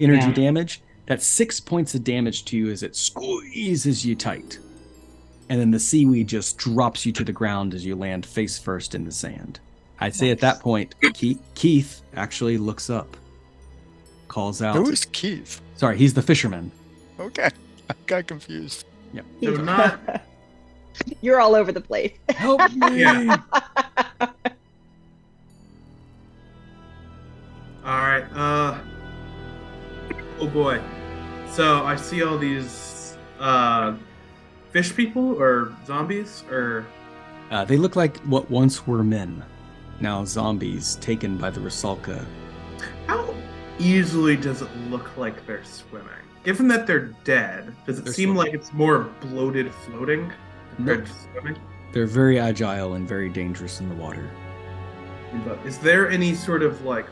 [0.00, 0.32] Energy Yeah.
[0.34, 0.80] damage.
[1.06, 4.58] That's six points of damage to you as it squeezes you tight.
[5.48, 8.94] And then the seaweed just drops you to the ground as you land face first
[8.94, 9.60] in the sand.
[10.00, 13.16] I'd say at that point, Keith, Keith actually looks up,
[14.28, 14.74] calls out.
[14.76, 15.60] Who is Keith?
[15.76, 16.72] Sorry, he's the fisherman.
[17.20, 17.50] Okay.
[17.90, 18.86] I got confused.
[19.42, 20.22] So not
[21.20, 22.12] You're all over the place.
[22.30, 23.00] Help me!
[23.00, 23.36] Yeah.
[30.54, 30.80] Boy.
[31.50, 33.94] So I see all these uh,
[34.70, 36.86] fish people or zombies or
[37.50, 39.44] Uh, they look like what once were men,
[40.00, 42.24] now zombies taken by the Rusalka.
[43.06, 43.34] how
[43.78, 46.08] easily does it look like they're swimming?
[46.44, 48.52] Given that they're dead, does it They're seem swimming.
[48.52, 50.32] like it's more bloated floating
[50.76, 51.08] compared Nope.
[51.08, 51.56] to swimming?
[51.92, 54.28] They're very agile and very dangerous in the water.
[55.44, 57.06] But is there any sort of like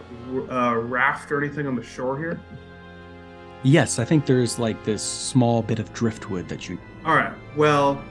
[0.51, 2.41] uh, raft or anything on the shore here?
[3.63, 6.79] Yes, I think there's like this small bit of driftwood that you.
[7.05, 7.33] All right.
[7.57, 8.03] Well,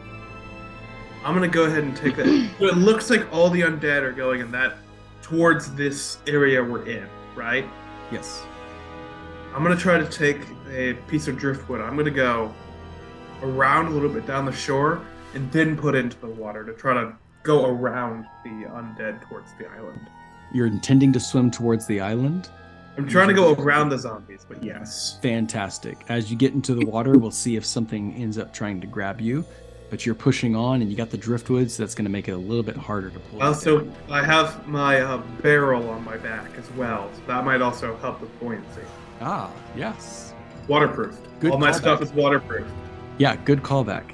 [1.24, 2.26] I'm gonna go ahead and take that.
[2.60, 4.78] so it looks like all the undead are going in that
[5.22, 7.66] towards this area we're in, right?
[8.12, 8.44] Yes.
[9.54, 11.82] I'm gonna try to take a piece of driftwood.
[11.82, 12.54] I'm gonna go
[13.42, 16.94] around a little bit down the shore and then put into the water to try
[16.94, 20.00] to go around the undead towards the island.
[20.54, 22.50] You're intending to swim towards the island?
[22.98, 25.18] I'm trying to go around the zombies, but yes.
[25.22, 25.98] Fantastic.
[26.10, 29.22] As you get into the water, we'll see if something ends up trying to grab
[29.22, 29.46] you.
[29.90, 32.32] But you're pushing on and you got the driftwood, so that's going to make it
[32.32, 33.40] a little bit harder to pull.
[33.40, 33.96] you Also, down.
[34.10, 38.22] I have my uh, barrel on my back as well, so that might also help
[38.22, 38.82] with buoyancy.
[39.20, 40.34] Ah, yes.
[40.68, 41.18] Waterproof.
[41.42, 41.76] Good All my callback.
[41.76, 42.68] stuff is waterproof.
[43.18, 44.12] Yeah, good callback.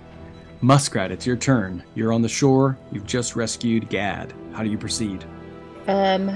[0.61, 1.83] Muskrat, it's your turn.
[1.93, 2.75] You're on the shore.
[2.91, 4.33] You've just rescued Gad.
[4.53, 5.23] How do you proceed?
[5.87, 6.35] Um,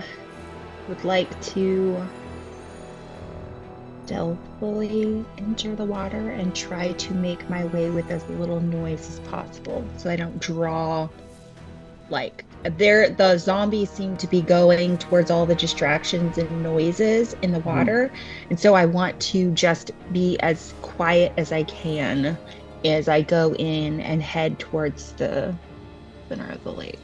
[0.87, 2.05] would like to
[4.05, 9.19] stealthily enter the water and try to make my way with as little noise as
[9.29, 11.07] possible, so I don't draw.
[12.09, 17.51] Like there, the zombies seem to be going towards all the distractions and noises in
[17.51, 17.69] the hmm.
[17.69, 18.11] water,
[18.49, 22.37] and so I want to just be as quiet as I can
[22.83, 25.55] as I go in and head towards the
[26.27, 26.99] center of the lake.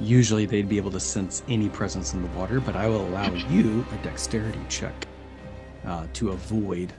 [0.00, 3.32] Usually they'd be able to sense any presence in the water, but I will allow
[3.32, 5.06] you a dexterity check
[5.86, 6.92] uh, to avoid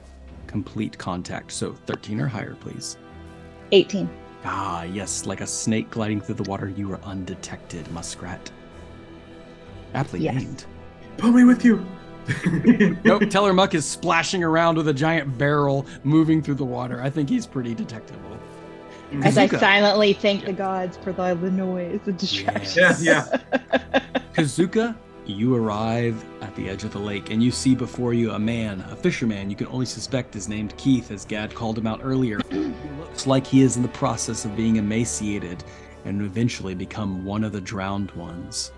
[0.46, 1.52] complete contact.
[1.52, 2.96] So 13 or higher, please.
[3.72, 4.08] 18.
[4.44, 8.50] Ah, yes, like a snake gliding through the water, you are undetected, Muskrat.
[9.94, 10.34] Aptly Yes.
[10.36, 10.64] named.
[11.16, 11.84] Pull me with you.
[13.04, 17.02] nope, Teller Muck is splashing around with a giant barrel moving through the water.
[17.02, 18.38] I think he's pretty detectable.
[19.22, 22.82] As I silently thank the gods for the, the noise and distraction.
[22.82, 24.00] Yeah, yeah.
[24.34, 24.94] Kazuka,
[25.28, 28.80] you arrive at the edge of the lake and you see before you a man,
[28.90, 32.40] a fisherman you can only suspect is named Keith, as Gad called him out earlier.
[32.50, 35.64] He looks like he is in the process of being emaciated
[36.04, 38.72] and eventually become one of the drowned ones.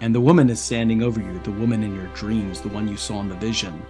[0.00, 2.96] And the woman is standing over you, the woman in your dreams, the one you
[2.96, 3.82] saw in the vision.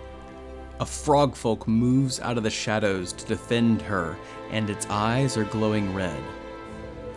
[0.81, 4.17] A frog folk moves out of the shadows to defend her,
[4.51, 6.23] and its eyes are glowing red.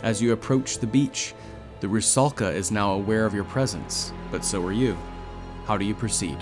[0.04, 1.34] As you approach the beach,
[1.80, 4.98] the Rusalka is now aware of your presence, but so are you.
[5.66, 6.38] How do you proceed?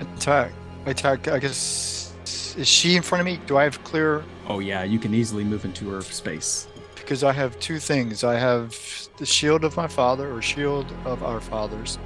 [0.00, 0.52] Attack.
[0.86, 1.28] Attack.
[1.28, 2.12] I guess.
[2.56, 3.40] Is she in front of me?
[3.46, 4.24] Do I have clear?
[4.48, 6.68] Oh yeah, you can easily move into her space.
[6.94, 8.24] Because I have two things.
[8.24, 8.76] I have
[9.18, 11.98] the shield of my father or shield of our fathers.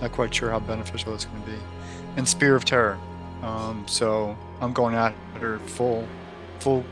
[0.00, 1.58] Not quite sure how beneficial it's going to be.
[2.16, 2.98] And spear of terror.
[3.42, 6.06] Um, so I'm going at her full,
[6.60, 6.84] full,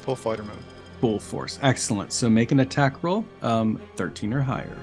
[0.00, 0.56] full fighter mode.
[1.04, 1.58] Full force.
[1.60, 2.14] Excellent.
[2.14, 4.74] So make an attack roll, um, 13 or higher.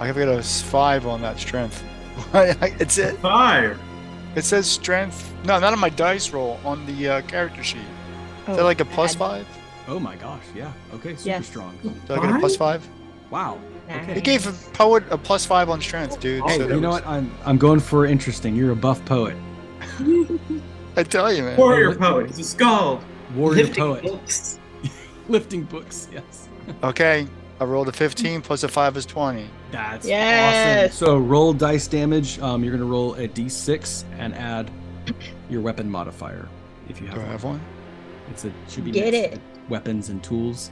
[0.00, 1.82] I have got a five on that strength.
[2.34, 3.16] it's it.
[3.20, 3.80] Five.
[4.36, 5.32] It says strength.
[5.46, 6.60] No, not on my dice roll.
[6.62, 7.78] On the uh, character sheet.
[7.78, 7.84] Is
[8.48, 9.46] Oh, that like a plus bad.
[9.46, 9.46] five?
[9.88, 10.72] Oh my gosh, yeah.
[10.92, 11.46] Okay, super Yes.
[11.46, 11.74] strong.
[11.82, 12.86] Do I get a plus five?
[13.30, 13.58] Wow.
[13.88, 14.16] Okay.
[14.18, 16.42] It gave a poet a plus five on strength, dude.
[16.50, 17.08] Hey, so that you know was- what?
[17.08, 18.54] I'm I'm going for interesting.
[18.54, 19.38] You're a buff poet.
[20.98, 21.56] I tell you, man.
[21.56, 22.26] Warrior poet.
[22.26, 23.02] He's a skald.
[23.34, 24.58] Warrior Lifting poet.
[25.22, 25.30] Books.
[25.30, 26.48] Lifting books, yes.
[26.82, 27.26] Okay,
[27.60, 29.46] I rolled a 15 plus a 5 is 20.
[29.70, 30.92] That's Yes.
[30.94, 31.06] awesome.
[31.06, 32.38] So roll dice damage.
[32.40, 34.70] Um, you're gonna roll a d6 and add
[35.50, 36.48] your weapon modifier
[36.88, 37.32] if you have Do I one.
[37.32, 37.60] have one?
[38.30, 39.34] It's a should be Get next.
[39.36, 39.40] it.
[39.68, 40.70] Weapons and tools.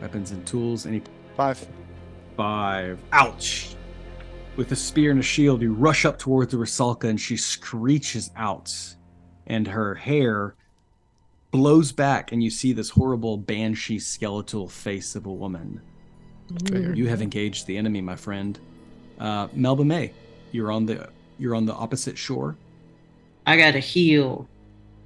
[0.00, 0.86] Weapons and tools.
[0.86, 1.02] Any
[1.36, 1.66] Five.
[2.36, 2.98] five.
[3.12, 3.74] Ouch.
[4.56, 8.30] With a spear and a shield, you rush up towards the Rusalka and she screeches
[8.36, 8.72] out.
[9.46, 10.54] And her hair
[11.52, 15.80] blows back, and you see this horrible banshee skeletal face of a woman.
[16.66, 16.98] Figured.
[16.98, 18.58] You have engaged the enemy, my friend.
[19.18, 20.12] Uh, Melba May,
[20.50, 22.56] you're on the you're on the opposite shore.
[23.46, 24.48] I got a heal.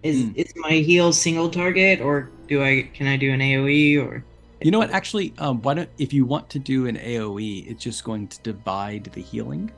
[0.02, 0.30] Is Hmm.
[0.34, 4.24] is my heal single target or do I can I do an AoE or
[4.62, 4.90] You know what?
[4.90, 8.40] Actually, um, why don't if you want to do an AOE, it's just going to
[8.42, 9.70] divide the healing.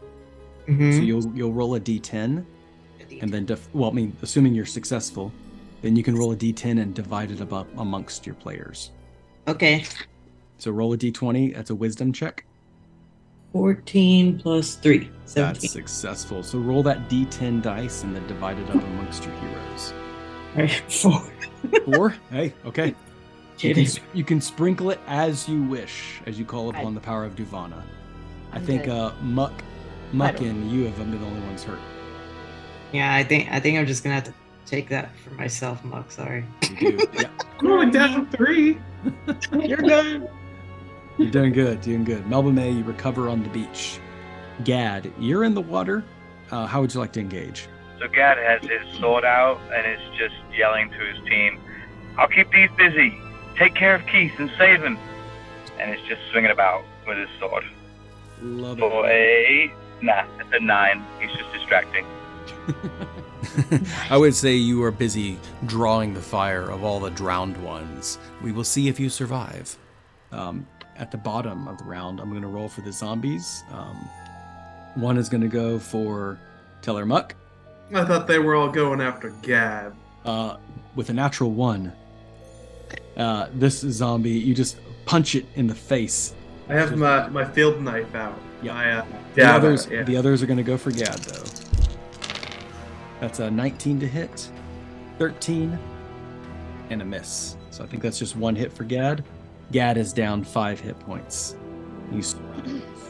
[0.66, 1.07] So Mhm.
[1.07, 2.45] you'll you'll roll a d10
[3.21, 5.33] and then def- well, I mean, assuming you're successful,
[5.83, 8.91] then you can roll a d10 and divide it up amongst your players.
[9.47, 9.85] Okay.
[10.59, 11.55] So roll a d20.
[11.55, 12.45] That's a wisdom check.
[13.53, 15.11] 14 plus 3.
[15.24, 15.53] 17.
[15.55, 16.43] That's successful.
[16.43, 19.93] So roll that d10 dice and then divide it up amongst your heroes.
[20.55, 21.22] Alright, four.
[21.85, 22.14] Four.
[22.31, 22.95] hey, okay.
[23.59, 27.24] You can, you can sprinkle it as you wish, as you call upon the power
[27.24, 27.83] of Duvana.
[28.53, 28.93] I think good.
[28.93, 29.53] uh, Muck,
[30.12, 31.81] Muck, and you have been the only ones hurt.
[32.93, 34.35] Yeah, I think I think I'm just gonna have to
[34.69, 36.11] take that for myself, Muck.
[36.11, 36.45] Sorry.
[36.62, 37.07] You do.
[37.14, 37.31] yeah,
[37.62, 38.79] I'm down three.
[39.53, 40.29] You're good.
[41.19, 41.81] you're doing good.
[41.81, 42.27] Doing good.
[42.27, 44.01] Melba May, you recover on the beach.
[44.64, 46.05] Gad, you're in the water.
[46.51, 47.69] Uh, how would you like to engage?
[47.99, 51.61] So Gad has his sword out and is just yelling to his team,
[52.16, 53.16] I'll keep these busy.
[53.57, 54.99] Take care of Keith and save him.
[55.79, 57.64] And it's just swinging about with his sword.
[58.43, 59.73] Love For a.
[60.03, 61.05] Nah, it's a nine.
[61.21, 62.05] He's just distracting.
[64.11, 68.19] I would say you are busy drawing the fire of all the drowned ones.
[68.43, 69.77] We will see if you survive.
[70.33, 73.63] Um, at the bottom of the round, I'm going to roll for the zombies.
[73.71, 73.97] Um,
[74.95, 76.39] one is going to go for
[76.83, 77.35] Teller Muck
[77.95, 79.95] I thought they were all going after Gad.
[80.25, 80.57] uh,
[80.95, 81.93] with a natural one.
[83.17, 86.35] Uh, this zombie, you just punch it in the face.
[86.69, 88.39] I have my, my field knife out.
[88.63, 88.77] Yeah.
[88.77, 90.03] I, uh, The others, it, yeah.
[90.03, 91.45] the others are going to go for Gad though.
[93.21, 94.51] That's a 19 to hit,
[95.19, 95.79] 13,
[96.91, 97.57] and a miss.
[97.71, 99.25] So I think that's just one hit for Gad.
[99.73, 101.57] Gad is down five hit points.
[102.12, 102.37] He's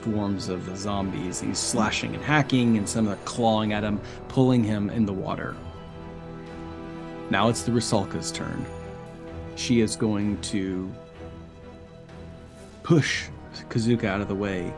[0.02, 1.40] swarms of zombies.
[1.40, 5.54] He's slashing and hacking, and some are clawing at him, pulling him in the water.
[7.30, 8.64] Now it's the Rusalka's turn.
[9.56, 10.90] She is going to
[12.82, 13.28] push
[13.68, 14.72] Kazuka out of the way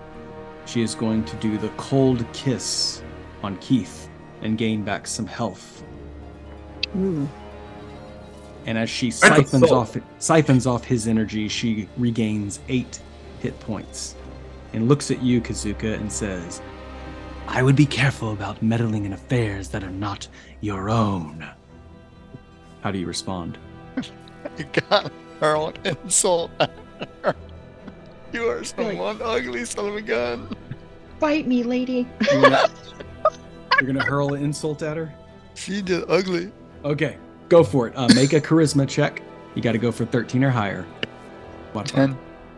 [0.66, 3.02] she is going to do the cold kiss
[3.42, 4.09] on Keith
[4.42, 5.84] and gain back some health.
[6.96, 7.28] Ooh.
[8.66, 13.00] And as she siphons off siphons off his energy, she regains eight
[13.40, 14.16] hit points
[14.72, 16.60] and looks at you, Kazuka, and says,
[17.48, 20.28] "I would be careful about meddling in affairs that are not
[20.60, 21.46] your own."
[22.82, 23.58] How do you respond?
[24.56, 26.70] You got hurl an insult at
[27.22, 27.34] her.
[28.32, 30.48] You are some one ugly son of a gun.
[31.18, 32.08] Bite me, lady.
[32.32, 32.70] You wanna,
[33.80, 35.12] You're gonna hurl an insult at her.
[35.54, 36.52] She did ugly.
[36.84, 37.16] Okay,
[37.48, 37.94] go for it.
[37.96, 39.22] Uh, make a charisma check.
[39.54, 40.86] You got to go for 13 or higher.
[41.72, 41.86] What?
[41.86, 42.16] 10.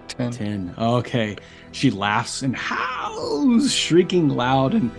[0.09, 0.31] 10.
[0.31, 0.75] 10.
[0.79, 1.37] Okay.
[1.73, 4.91] She laughs and howls, shrieking loud, and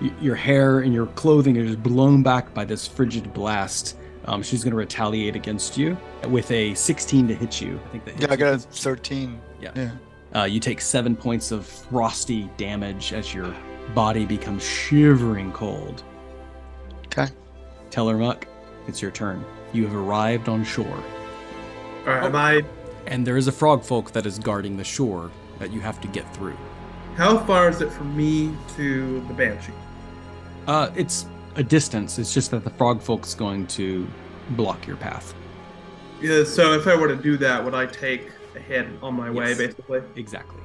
[0.00, 3.96] y- your hair and your clothing are just blown back by this frigid blast.
[4.24, 5.96] Um, she's going to retaliate against you
[6.28, 7.78] with a 16 to hit you.
[7.84, 9.38] I think that Yeah, I got a 13.
[9.60, 9.72] Yeah.
[9.76, 9.90] Yeah.
[10.34, 13.54] Uh, you take seven points of frosty damage as your
[13.94, 16.02] body becomes shivering cold.
[17.06, 17.28] Okay.
[17.90, 18.46] Teller Muck,
[18.86, 19.44] it's your turn.
[19.72, 20.86] You have arrived on shore.
[20.86, 22.62] All right, am I?
[23.06, 26.08] And there is a frog folk that is guarding the shore that you have to
[26.08, 26.56] get through.
[27.16, 29.72] How far is it from me to the banshee?
[30.66, 31.26] Uh, it's
[31.56, 32.18] a distance.
[32.18, 34.06] It's just that the frog folk's going to
[34.50, 35.34] block your path.
[36.20, 39.30] Yeah, so if I were to do that, would I take a hit on my
[39.30, 40.02] way, basically?
[40.16, 40.61] Exactly.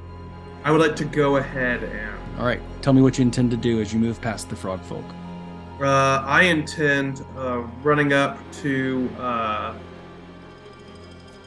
[0.67, 2.37] I would like to go ahead and.
[2.37, 2.59] All right.
[2.81, 5.05] Tell me what you intend to do as you move past the frog folk.
[5.79, 9.09] Uh, I intend uh, running up to.
[9.17, 9.73] Uh,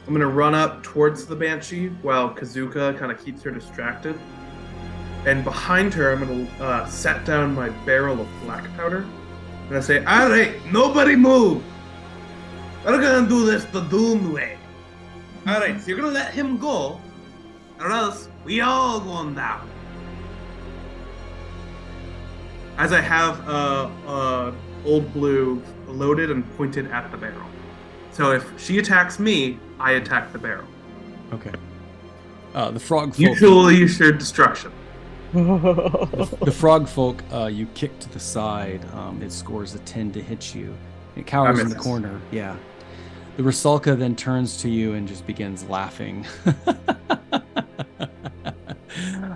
[0.07, 4.19] I'm gonna run up towards the banshee while Kazuka kind of keeps her distracted.
[5.27, 9.05] And behind her, I'm gonna uh, set down my barrel of black powder,
[9.67, 11.63] and I say, "All right, nobody move.
[12.83, 14.57] We're gonna do this the Doom way.
[15.45, 16.99] All right, so you're gonna let him go,
[17.79, 19.69] or else we all going down."
[22.81, 24.51] as I have uh, uh,
[24.85, 27.47] old blue loaded and pointed at the barrel.
[28.11, 30.65] So if she attacks me, I attack the barrel.
[31.31, 31.51] Okay.
[32.55, 33.19] Uh, the frog folk.
[33.19, 34.71] Mutually assured destruction.
[35.33, 38.83] the, the frog folk, uh, you kick to the side.
[38.95, 40.75] Um, it scores a 10 to hit you.
[41.15, 41.83] It cowers in the misses.
[41.83, 42.19] corner.
[42.31, 42.57] Yeah.
[43.37, 46.25] The Rusalka then turns to you and just begins laughing.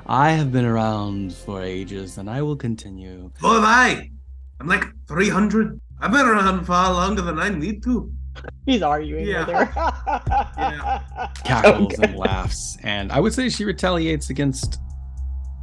[0.07, 3.31] I have been around for ages and I will continue.
[3.39, 4.11] So have I.
[4.59, 5.79] I'm like 300.
[5.99, 8.11] I've been around far longer than I need to.
[8.65, 9.45] He's arguing Yeah.
[9.47, 10.51] with her.
[10.57, 11.27] Yeah.
[11.43, 12.03] cackles Okay.
[12.03, 12.77] and laughs.
[12.83, 14.79] And I would say she retaliates against.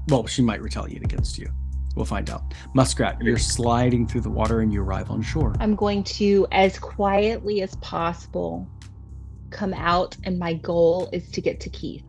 [0.09, 1.49] Well, she might retaliate against you.
[1.95, 2.43] We'll find out.
[2.74, 5.55] Muskrat, you're sliding through the water and you arrive on shore.
[5.61, 8.66] I'm going to, as quietly as possible,
[9.51, 12.05] come out, and my goal is to get to Keith.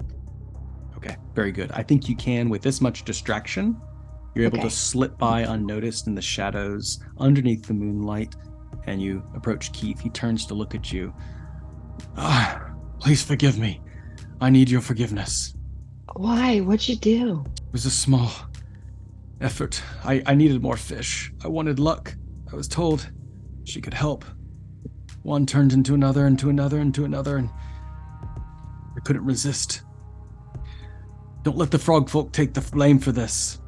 [1.03, 1.71] Okay, very good.
[1.73, 3.75] I think you can, with this much distraction,
[4.35, 4.69] you're able Okay.
[4.69, 8.35] to slip by unnoticed in the shadows underneath the moonlight,
[8.85, 9.99] and you approach Keith.
[9.99, 11.13] He turns to look at you.
[12.17, 13.81] Ah, please forgive me.
[14.41, 15.53] I need your forgiveness.
[16.15, 16.59] Why?
[16.59, 17.43] What'd you do?
[17.67, 18.31] It was a small
[19.41, 19.81] effort.
[20.03, 21.31] I, I needed more fish.
[21.43, 22.15] I wanted luck.
[22.51, 23.09] I was told
[23.65, 24.25] she could help.
[25.23, 27.49] One turned into another, into another, into another, and
[28.95, 29.82] I couldn't resist.
[31.43, 33.59] Don't let the frog folk take the blame for this.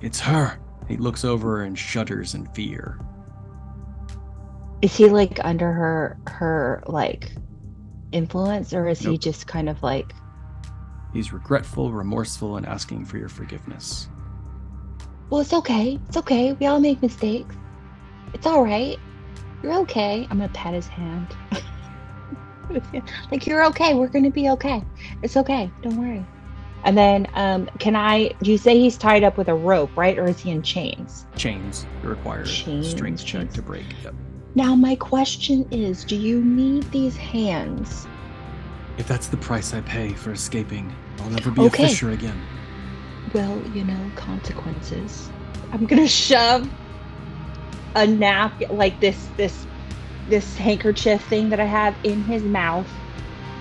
[0.00, 0.58] It's her.
[0.88, 3.00] He looks over and shudders in fear.
[4.82, 7.32] Is he like under her her like
[8.12, 10.12] influence, or is he just kind of like?
[11.12, 14.08] He's regretful, remorseful, and asking for your forgiveness.
[15.30, 15.98] Well, it's okay.
[16.06, 16.52] It's okay.
[16.52, 17.56] We all make mistakes.
[18.34, 18.98] It's all right.
[19.62, 20.28] You're okay.
[20.30, 21.34] I'm gonna pat his hand.
[23.30, 23.94] like you're okay.
[23.94, 24.84] We're gonna be okay.
[25.22, 25.70] It's okay.
[25.82, 26.24] Don't worry.
[26.84, 28.30] And then, um, can I?
[28.42, 30.18] Do You say he's tied up with a rope, right?
[30.18, 31.24] Or is he in chains?
[31.36, 33.84] Chains require Chains, strength check to break.
[34.04, 34.14] Yep.
[34.54, 38.06] Now, my question is: Do you need these hands?
[38.98, 41.84] If that's the price I pay for escaping, I'll never be Okay.
[41.84, 42.40] a fisher again.
[43.32, 45.30] Well, you know, consequences.
[45.72, 46.68] I'm gonna shove
[47.96, 49.66] a napkin, like this, this,
[50.28, 52.90] this handkerchief thing that I have in his mouth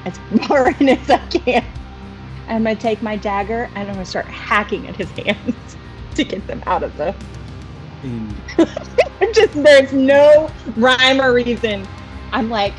[0.06, 0.18] as
[0.48, 1.64] far in as I can.
[2.48, 5.78] I'm gonna take my dagger and I'm gonna start hacking at his hands
[6.16, 7.16] to get them out of the.
[8.04, 8.44] In
[9.34, 11.88] Just there's no rhyme or reason.
[12.32, 12.74] I'm like,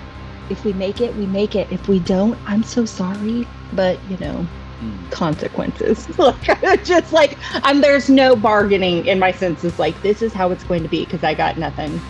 [0.51, 1.71] if we make it, we make it.
[1.73, 4.47] If we don't, I'm so sorry, but you know,
[4.81, 5.09] Hmm.
[5.11, 6.07] consequences.
[6.85, 9.79] Just like I'm there's no bargaining in my senses.
[9.79, 12.01] Like this is how it's going to be because I got nothing.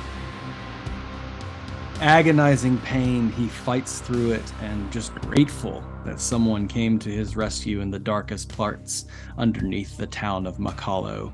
[2.00, 7.80] agonizing pain, he fights through it and just grateful that someone came to his rescue
[7.80, 9.06] in the darkest parts
[9.38, 11.32] underneath the town of Makalo.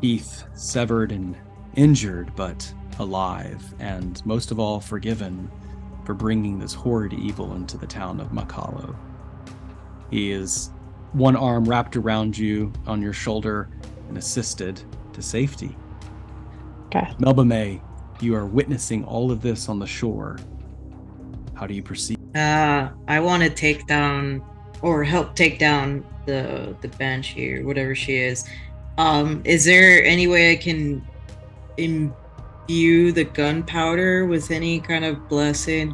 [0.00, 1.36] Keith, severed and
[1.74, 5.50] injured, but alive, and most of all, forgiven
[6.04, 8.96] for bringing this horrid evil into the town of Makalo.
[10.10, 10.70] He is
[11.12, 13.68] one arm wrapped around you on your shoulder
[14.08, 14.82] and assisted
[15.12, 15.76] to safety.
[16.86, 17.12] Okay.
[17.18, 17.80] Melba May,
[18.20, 20.38] you are witnessing all of this on the shore.
[21.54, 22.21] How do you proceed?
[22.34, 24.42] Uh, I want to take down
[24.80, 28.48] or help take down the the banshee or whatever she is.
[28.98, 31.06] Um, is there any way I can
[31.76, 35.88] imbue the gunpowder with any kind of blessed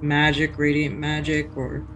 [0.00, 1.86] magic, radiant magic, or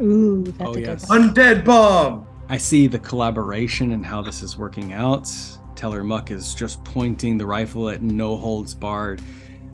[0.00, 1.04] Ooh, that's Oh, a yes.
[1.06, 1.34] good one.
[1.34, 2.26] Undead bomb.
[2.48, 5.30] I see the collaboration and how this is working out.
[5.74, 9.20] Teller Muck is just pointing the rifle at no holds barred.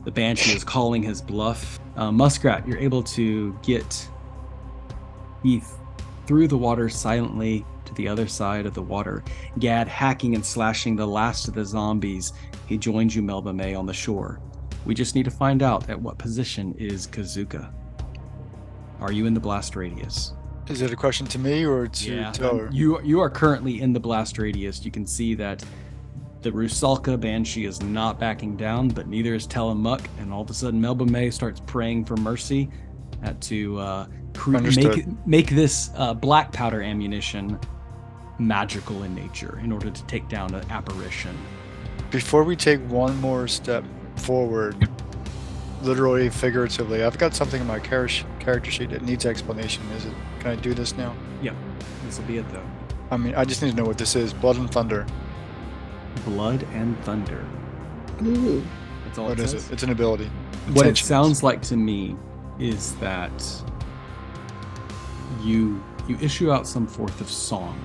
[0.04, 1.78] The Banshee is calling his bluff.
[1.96, 4.08] Uh, Muskrat, you're able to get
[5.42, 5.78] Heath
[6.26, 9.22] through the water silently to the other side of the water.
[9.58, 12.32] Gad hacking and slashing the last of the zombies.
[12.66, 14.40] He joins you, Melba May, on the shore.
[14.84, 17.72] We just need to find out at what position is Kazuka.
[19.00, 20.32] Are you in the blast radius?
[20.68, 22.68] Is it a question to me or to Teller?
[22.68, 24.84] Um, you you are currently in the blast radius.
[24.84, 25.64] You can see that
[26.42, 30.02] the Rusalka Banshee is not backing down, but neither is Teller Muck.
[30.18, 32.68] And all of a sudden, Melba May starts praying for mercy
[33.24, 37.58] uh, to uh, cre- make make this uh, black powder ammunition
[38.38, 41.36] magical in nature in order to take down an apparition.
[42.10, 43.84] Before we take one more step
[44.16, 44.88] forward,
[45.82, 48.08] literally, figuratively, I've got something in my char-
[48.40, 49.82] character sheet that needs explanation.
[49.96, 50.12] Is it?
[50.40, 51.14] Can I do this now?
[51.40, 51.54] Yeah,
[52.04, 52.66] this will be it, though.
[53.10, 54.32] I mean, I just need to know what this is.
[54.32, 55.06] Blood and thunder.
[56.24, 57.44] Blood and thunder.
[58.22, 58.62] Ooh.
[59.04, 59.66] That's all What it is says.
[59.70, 59.72] it?
[59.74, 60.30] It's an ability.
[60.72, 62.16] what it sounds like to me
[62.58, 63.32] is that
[65.40, 67.78] you you issue out some forth of song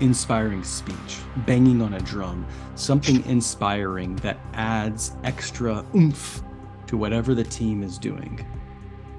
[0.00, 6.42] inspiring speech banging on a drum something inspiring that adds extra oomph
[6.86, 8.44] to whatever the team is doing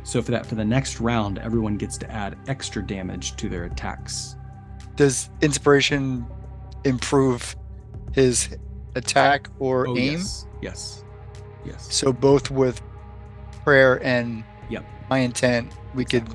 [0.04, 3.64] so for that for the next round everyone gets to add extra damage to their
[3.66, 4.36] attacks
[4.96, 6.26] Does inspiration
[6.84, 7.56] improve
[8.14, 8.50] his
[8.96, 10.14] attack or oh aim?
[10.20, 11.04] yes yes
[11.66, 12.82] yes So both with
[13.64, 14.86] prayer and Yep.
[15.10, 16.28] my intent, we could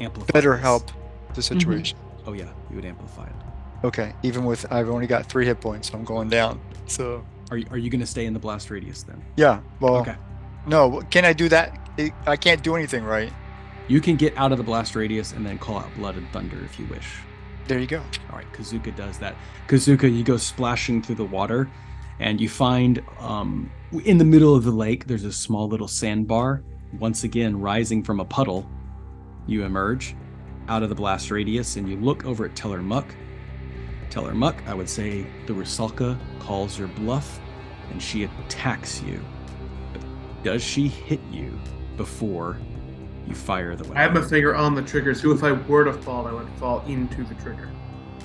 [0.00, 0.60] amplify better this.
[0.60, 0.86] help
[1.34, 1.58] the mm-hmm.
[1.58, 1.98] situation.
[2.26, 3.32] oh yeah you would amplify it
[3.84, 6.60] Okay, even with I've only got three hit points, so I'm going down.
[6.86, 9.96] So are you, are you going to stay in the blast radius then yeah, well,
[9.98, 10.16] okay
[10.66, 11.78] no, can I do that?
[11.98, 13.32] I- I can't do anything, right?
[13.88, 16.58] You can get out of the blast radius and then call out Blood and Thunder
[16.64, 17.06] if you wish.
[17.68, 18.02] There you go.
[18.30, 19.36] All right, Kazuka does that.
[19.66, 21.70] Kazuka, you go splashing through the water,
[22.18, 23.70] and you find um,
[24.06, 26.62] in the middle of the lake there's a small little sandbar.
[26.98, 28.66] Once again, rising from a puddle,
[29.46, 30.16] you emerge
[30.68, 33.14] out of the blast radius and you look over at Teller Muck.
[34.08, 37.38] Teller Muck, I would say the Rusalka calls your bluff,
[37.90, 39.22] and she attacks you.
[39.92, 40.02] But
[40.42, 41.58] does she hit you
[41.98, 42.58] before
[43.28, 43.96] you fire the weapon?
[43.96, 46.48] I have my finger on the trigger, so if I were to fall, I would
[46.58, 47.70] fall into the trigger.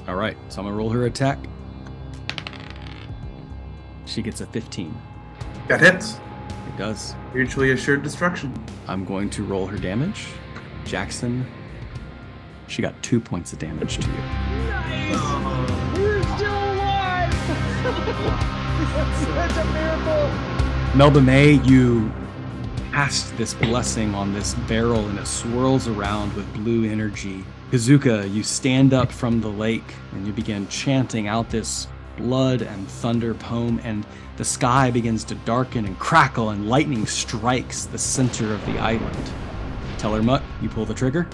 [0.07, 1.39] All right, so I'm gonna roll her attack.
[4.05, 4.95] She gets a 15.
[5.67, 6.19] That hits.
[6.67, 7.15] It does.
[7.33, 8.53] Mutually assured destruction.
[8.87, 10.27] I'm going to roll her damage.
[10.85, 11.45] Jackson,
[12.67, 14.17] she got two points of damage to you.
[15.95, 17.33] We're still alive!
[19.23, 20.97] Such a miracle!
[20.97, 22.11] Melba May, you
[22.93, 27.43] cast this blessing on this barrel and it swirls around with blue energy.
[27.71, 31.87] Kazuka, you stand up from the lake and you begin chanting out this
[32.17, 34.05] blood and thunder poem, and
[34.37, 39.31] the sky begins to darken and crackle, and lightning strikes the center of the island.
[39.97, 41.27] Teller Muck, you pull the trigger.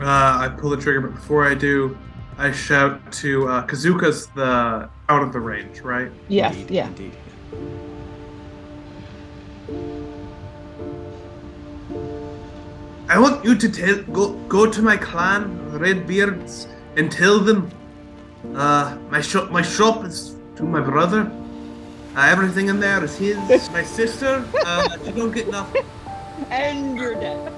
[0.00, 0.04] Uh,
[0.40, 1.96] I pull the trigger, but before I do,
[2.38, 6.10] I shout to uh, Kazuka's the out of the range, right?
[6.26, 6.86] Yes, Indeed, yeah.
[6.88, 7.12] Indeed.
[13.08, 17.70] I want you to tell go go to my clan, the Redbeards, and tell them
[18.54, 21.30] uh, my shop my shop is to my brother.
[22.16, 23.36] Uh, everything in there is his.
[23.70, 25.84] my sister, uh, she don't get nothing.
[26.50, 27.52] And you're dead.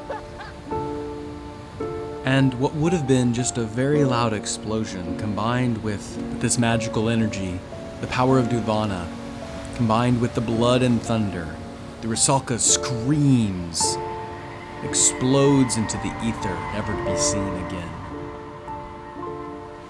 [2.26, 7.58] And what would have been just a very loud explosion combined with this magical energy,
[8.02, 9.08] the power of Duvana,
[9.76, 11.56] combined with the blood and thunder,
[12.02, 13.96] the Rusalka screams,
[14.84, 17.90] explodes into the ether, never to be seen again.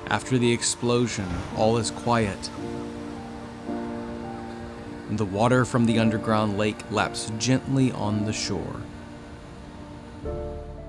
[0.09, 2.51] After the explosion, all is quiet.
[5.09, 8.81] And the water from the underground lake laps gently on the shore.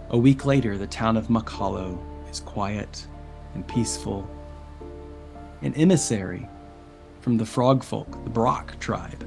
[0.10, 2.00] A week later, the town of Hollow
[2.32, 3.06] is quiet
[3.54, 4.30] and peaceful.
[5.62, 6.48] An emissary
[7.22, 9.24] from the frog folk, the Brock tribe,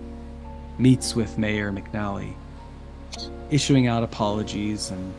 [0.78, 2.34] meets with Mayor McNally,
[3.52, 5.12] issuing out apologies and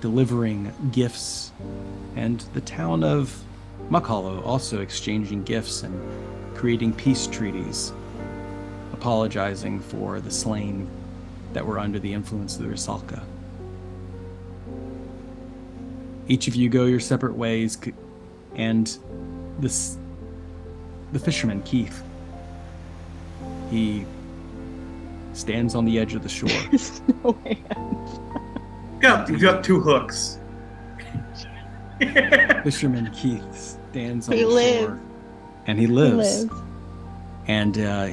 [0.00, 1.50] delivering gifts,
[2.14, 3.42] and the town of
[3.90, 7.92] Muck also exchanging gifts and creating peace treaties,
[8.92, 10.88] apologizing for the slain
[11.52, 13.22] that were under the influence of the Rusalka.
[16.28, 17.76] Each of you go your separate ways,
[18.54, 18.98] and
[19.58, 19.96] this
[21.12, 22.02] the fisherman Keith
[23.70, 24.04] He
[25.38, 26.48] stands on the edge of the shore.
[26.70, 27.62] There's no way.
[29.00, 30.38] Got, you got two hooks.
[32.64, 34.80] Fisherman Keith stands on He the lives.
[34.86, 35.00] shore,
[35.66, 36.44] and he He lives.
[36.44, 36.62] lives.
[37.46, 38.08] And uh,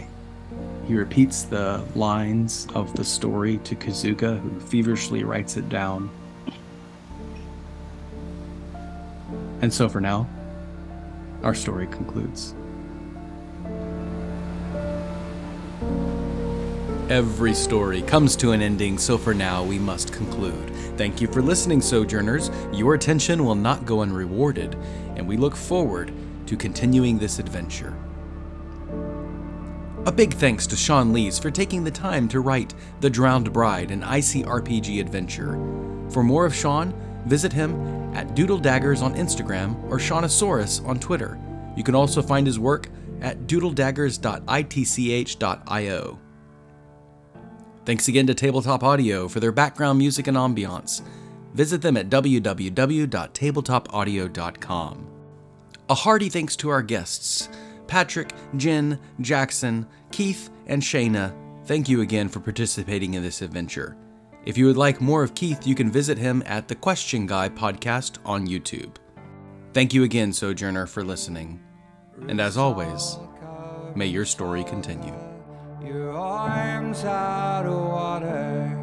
[0.87, 6.09] he repeats the lines of the story to Kazuka, who feverishly writes it down.
[9.61, 10.27] And so for now,
[11.43, 12.53] our story concludes.
[17.09, 20.71] Every story comes to an ending, so for now we must conclude.
[20.97, 22.49] Thank you for listening, Sojourners.
[22.73, 24.75] Your attention will not go unrewarded,
[25.15, 26.11] and we look forward
[26.47, 27.95] to continuing this adventure.
[30.07, 33.91] A big thanks to Sean Lees for taking the time to write The Drowned Bride,
[33.91, 35.59] an ICRPG adventure.
[36.09, 36.91] For more of Sean,
[37.27, 41.37] visit him at Doodle Daggers on Instagram or Shaunosaurus on Twitter.
[41.77, 42.89] You can also find his work
[43.21, 46.19] at doodledaggers.itch.io.
[47.85, 51.03] Thanks again to Tabletop Audio for their background music and ambiance.
[51.53, 55.07] Visit them at www.tabletopaudio.com.
[55.87, 57.47] A hearty thanks to our guests
[57.87, 61.31] Patrick, Jen, Jackson, Keith, and Shayna.
[61.65, 63.95] Thank you again for participating in this adventure.
[64.45, 67.49] If you would like more of Keith, you can visit him at the Question Guy
[67.49, 68.95] podcast on YouTube.
[69.73, 71.59] Thank you again, Sojourner, for listening.
[72.27, 73.17] And as always,
[73.95, 75.24] may your story continue.
[75.85, 78.75] Your arms out of water,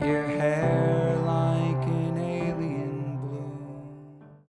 [0.00, 1.49] your hairline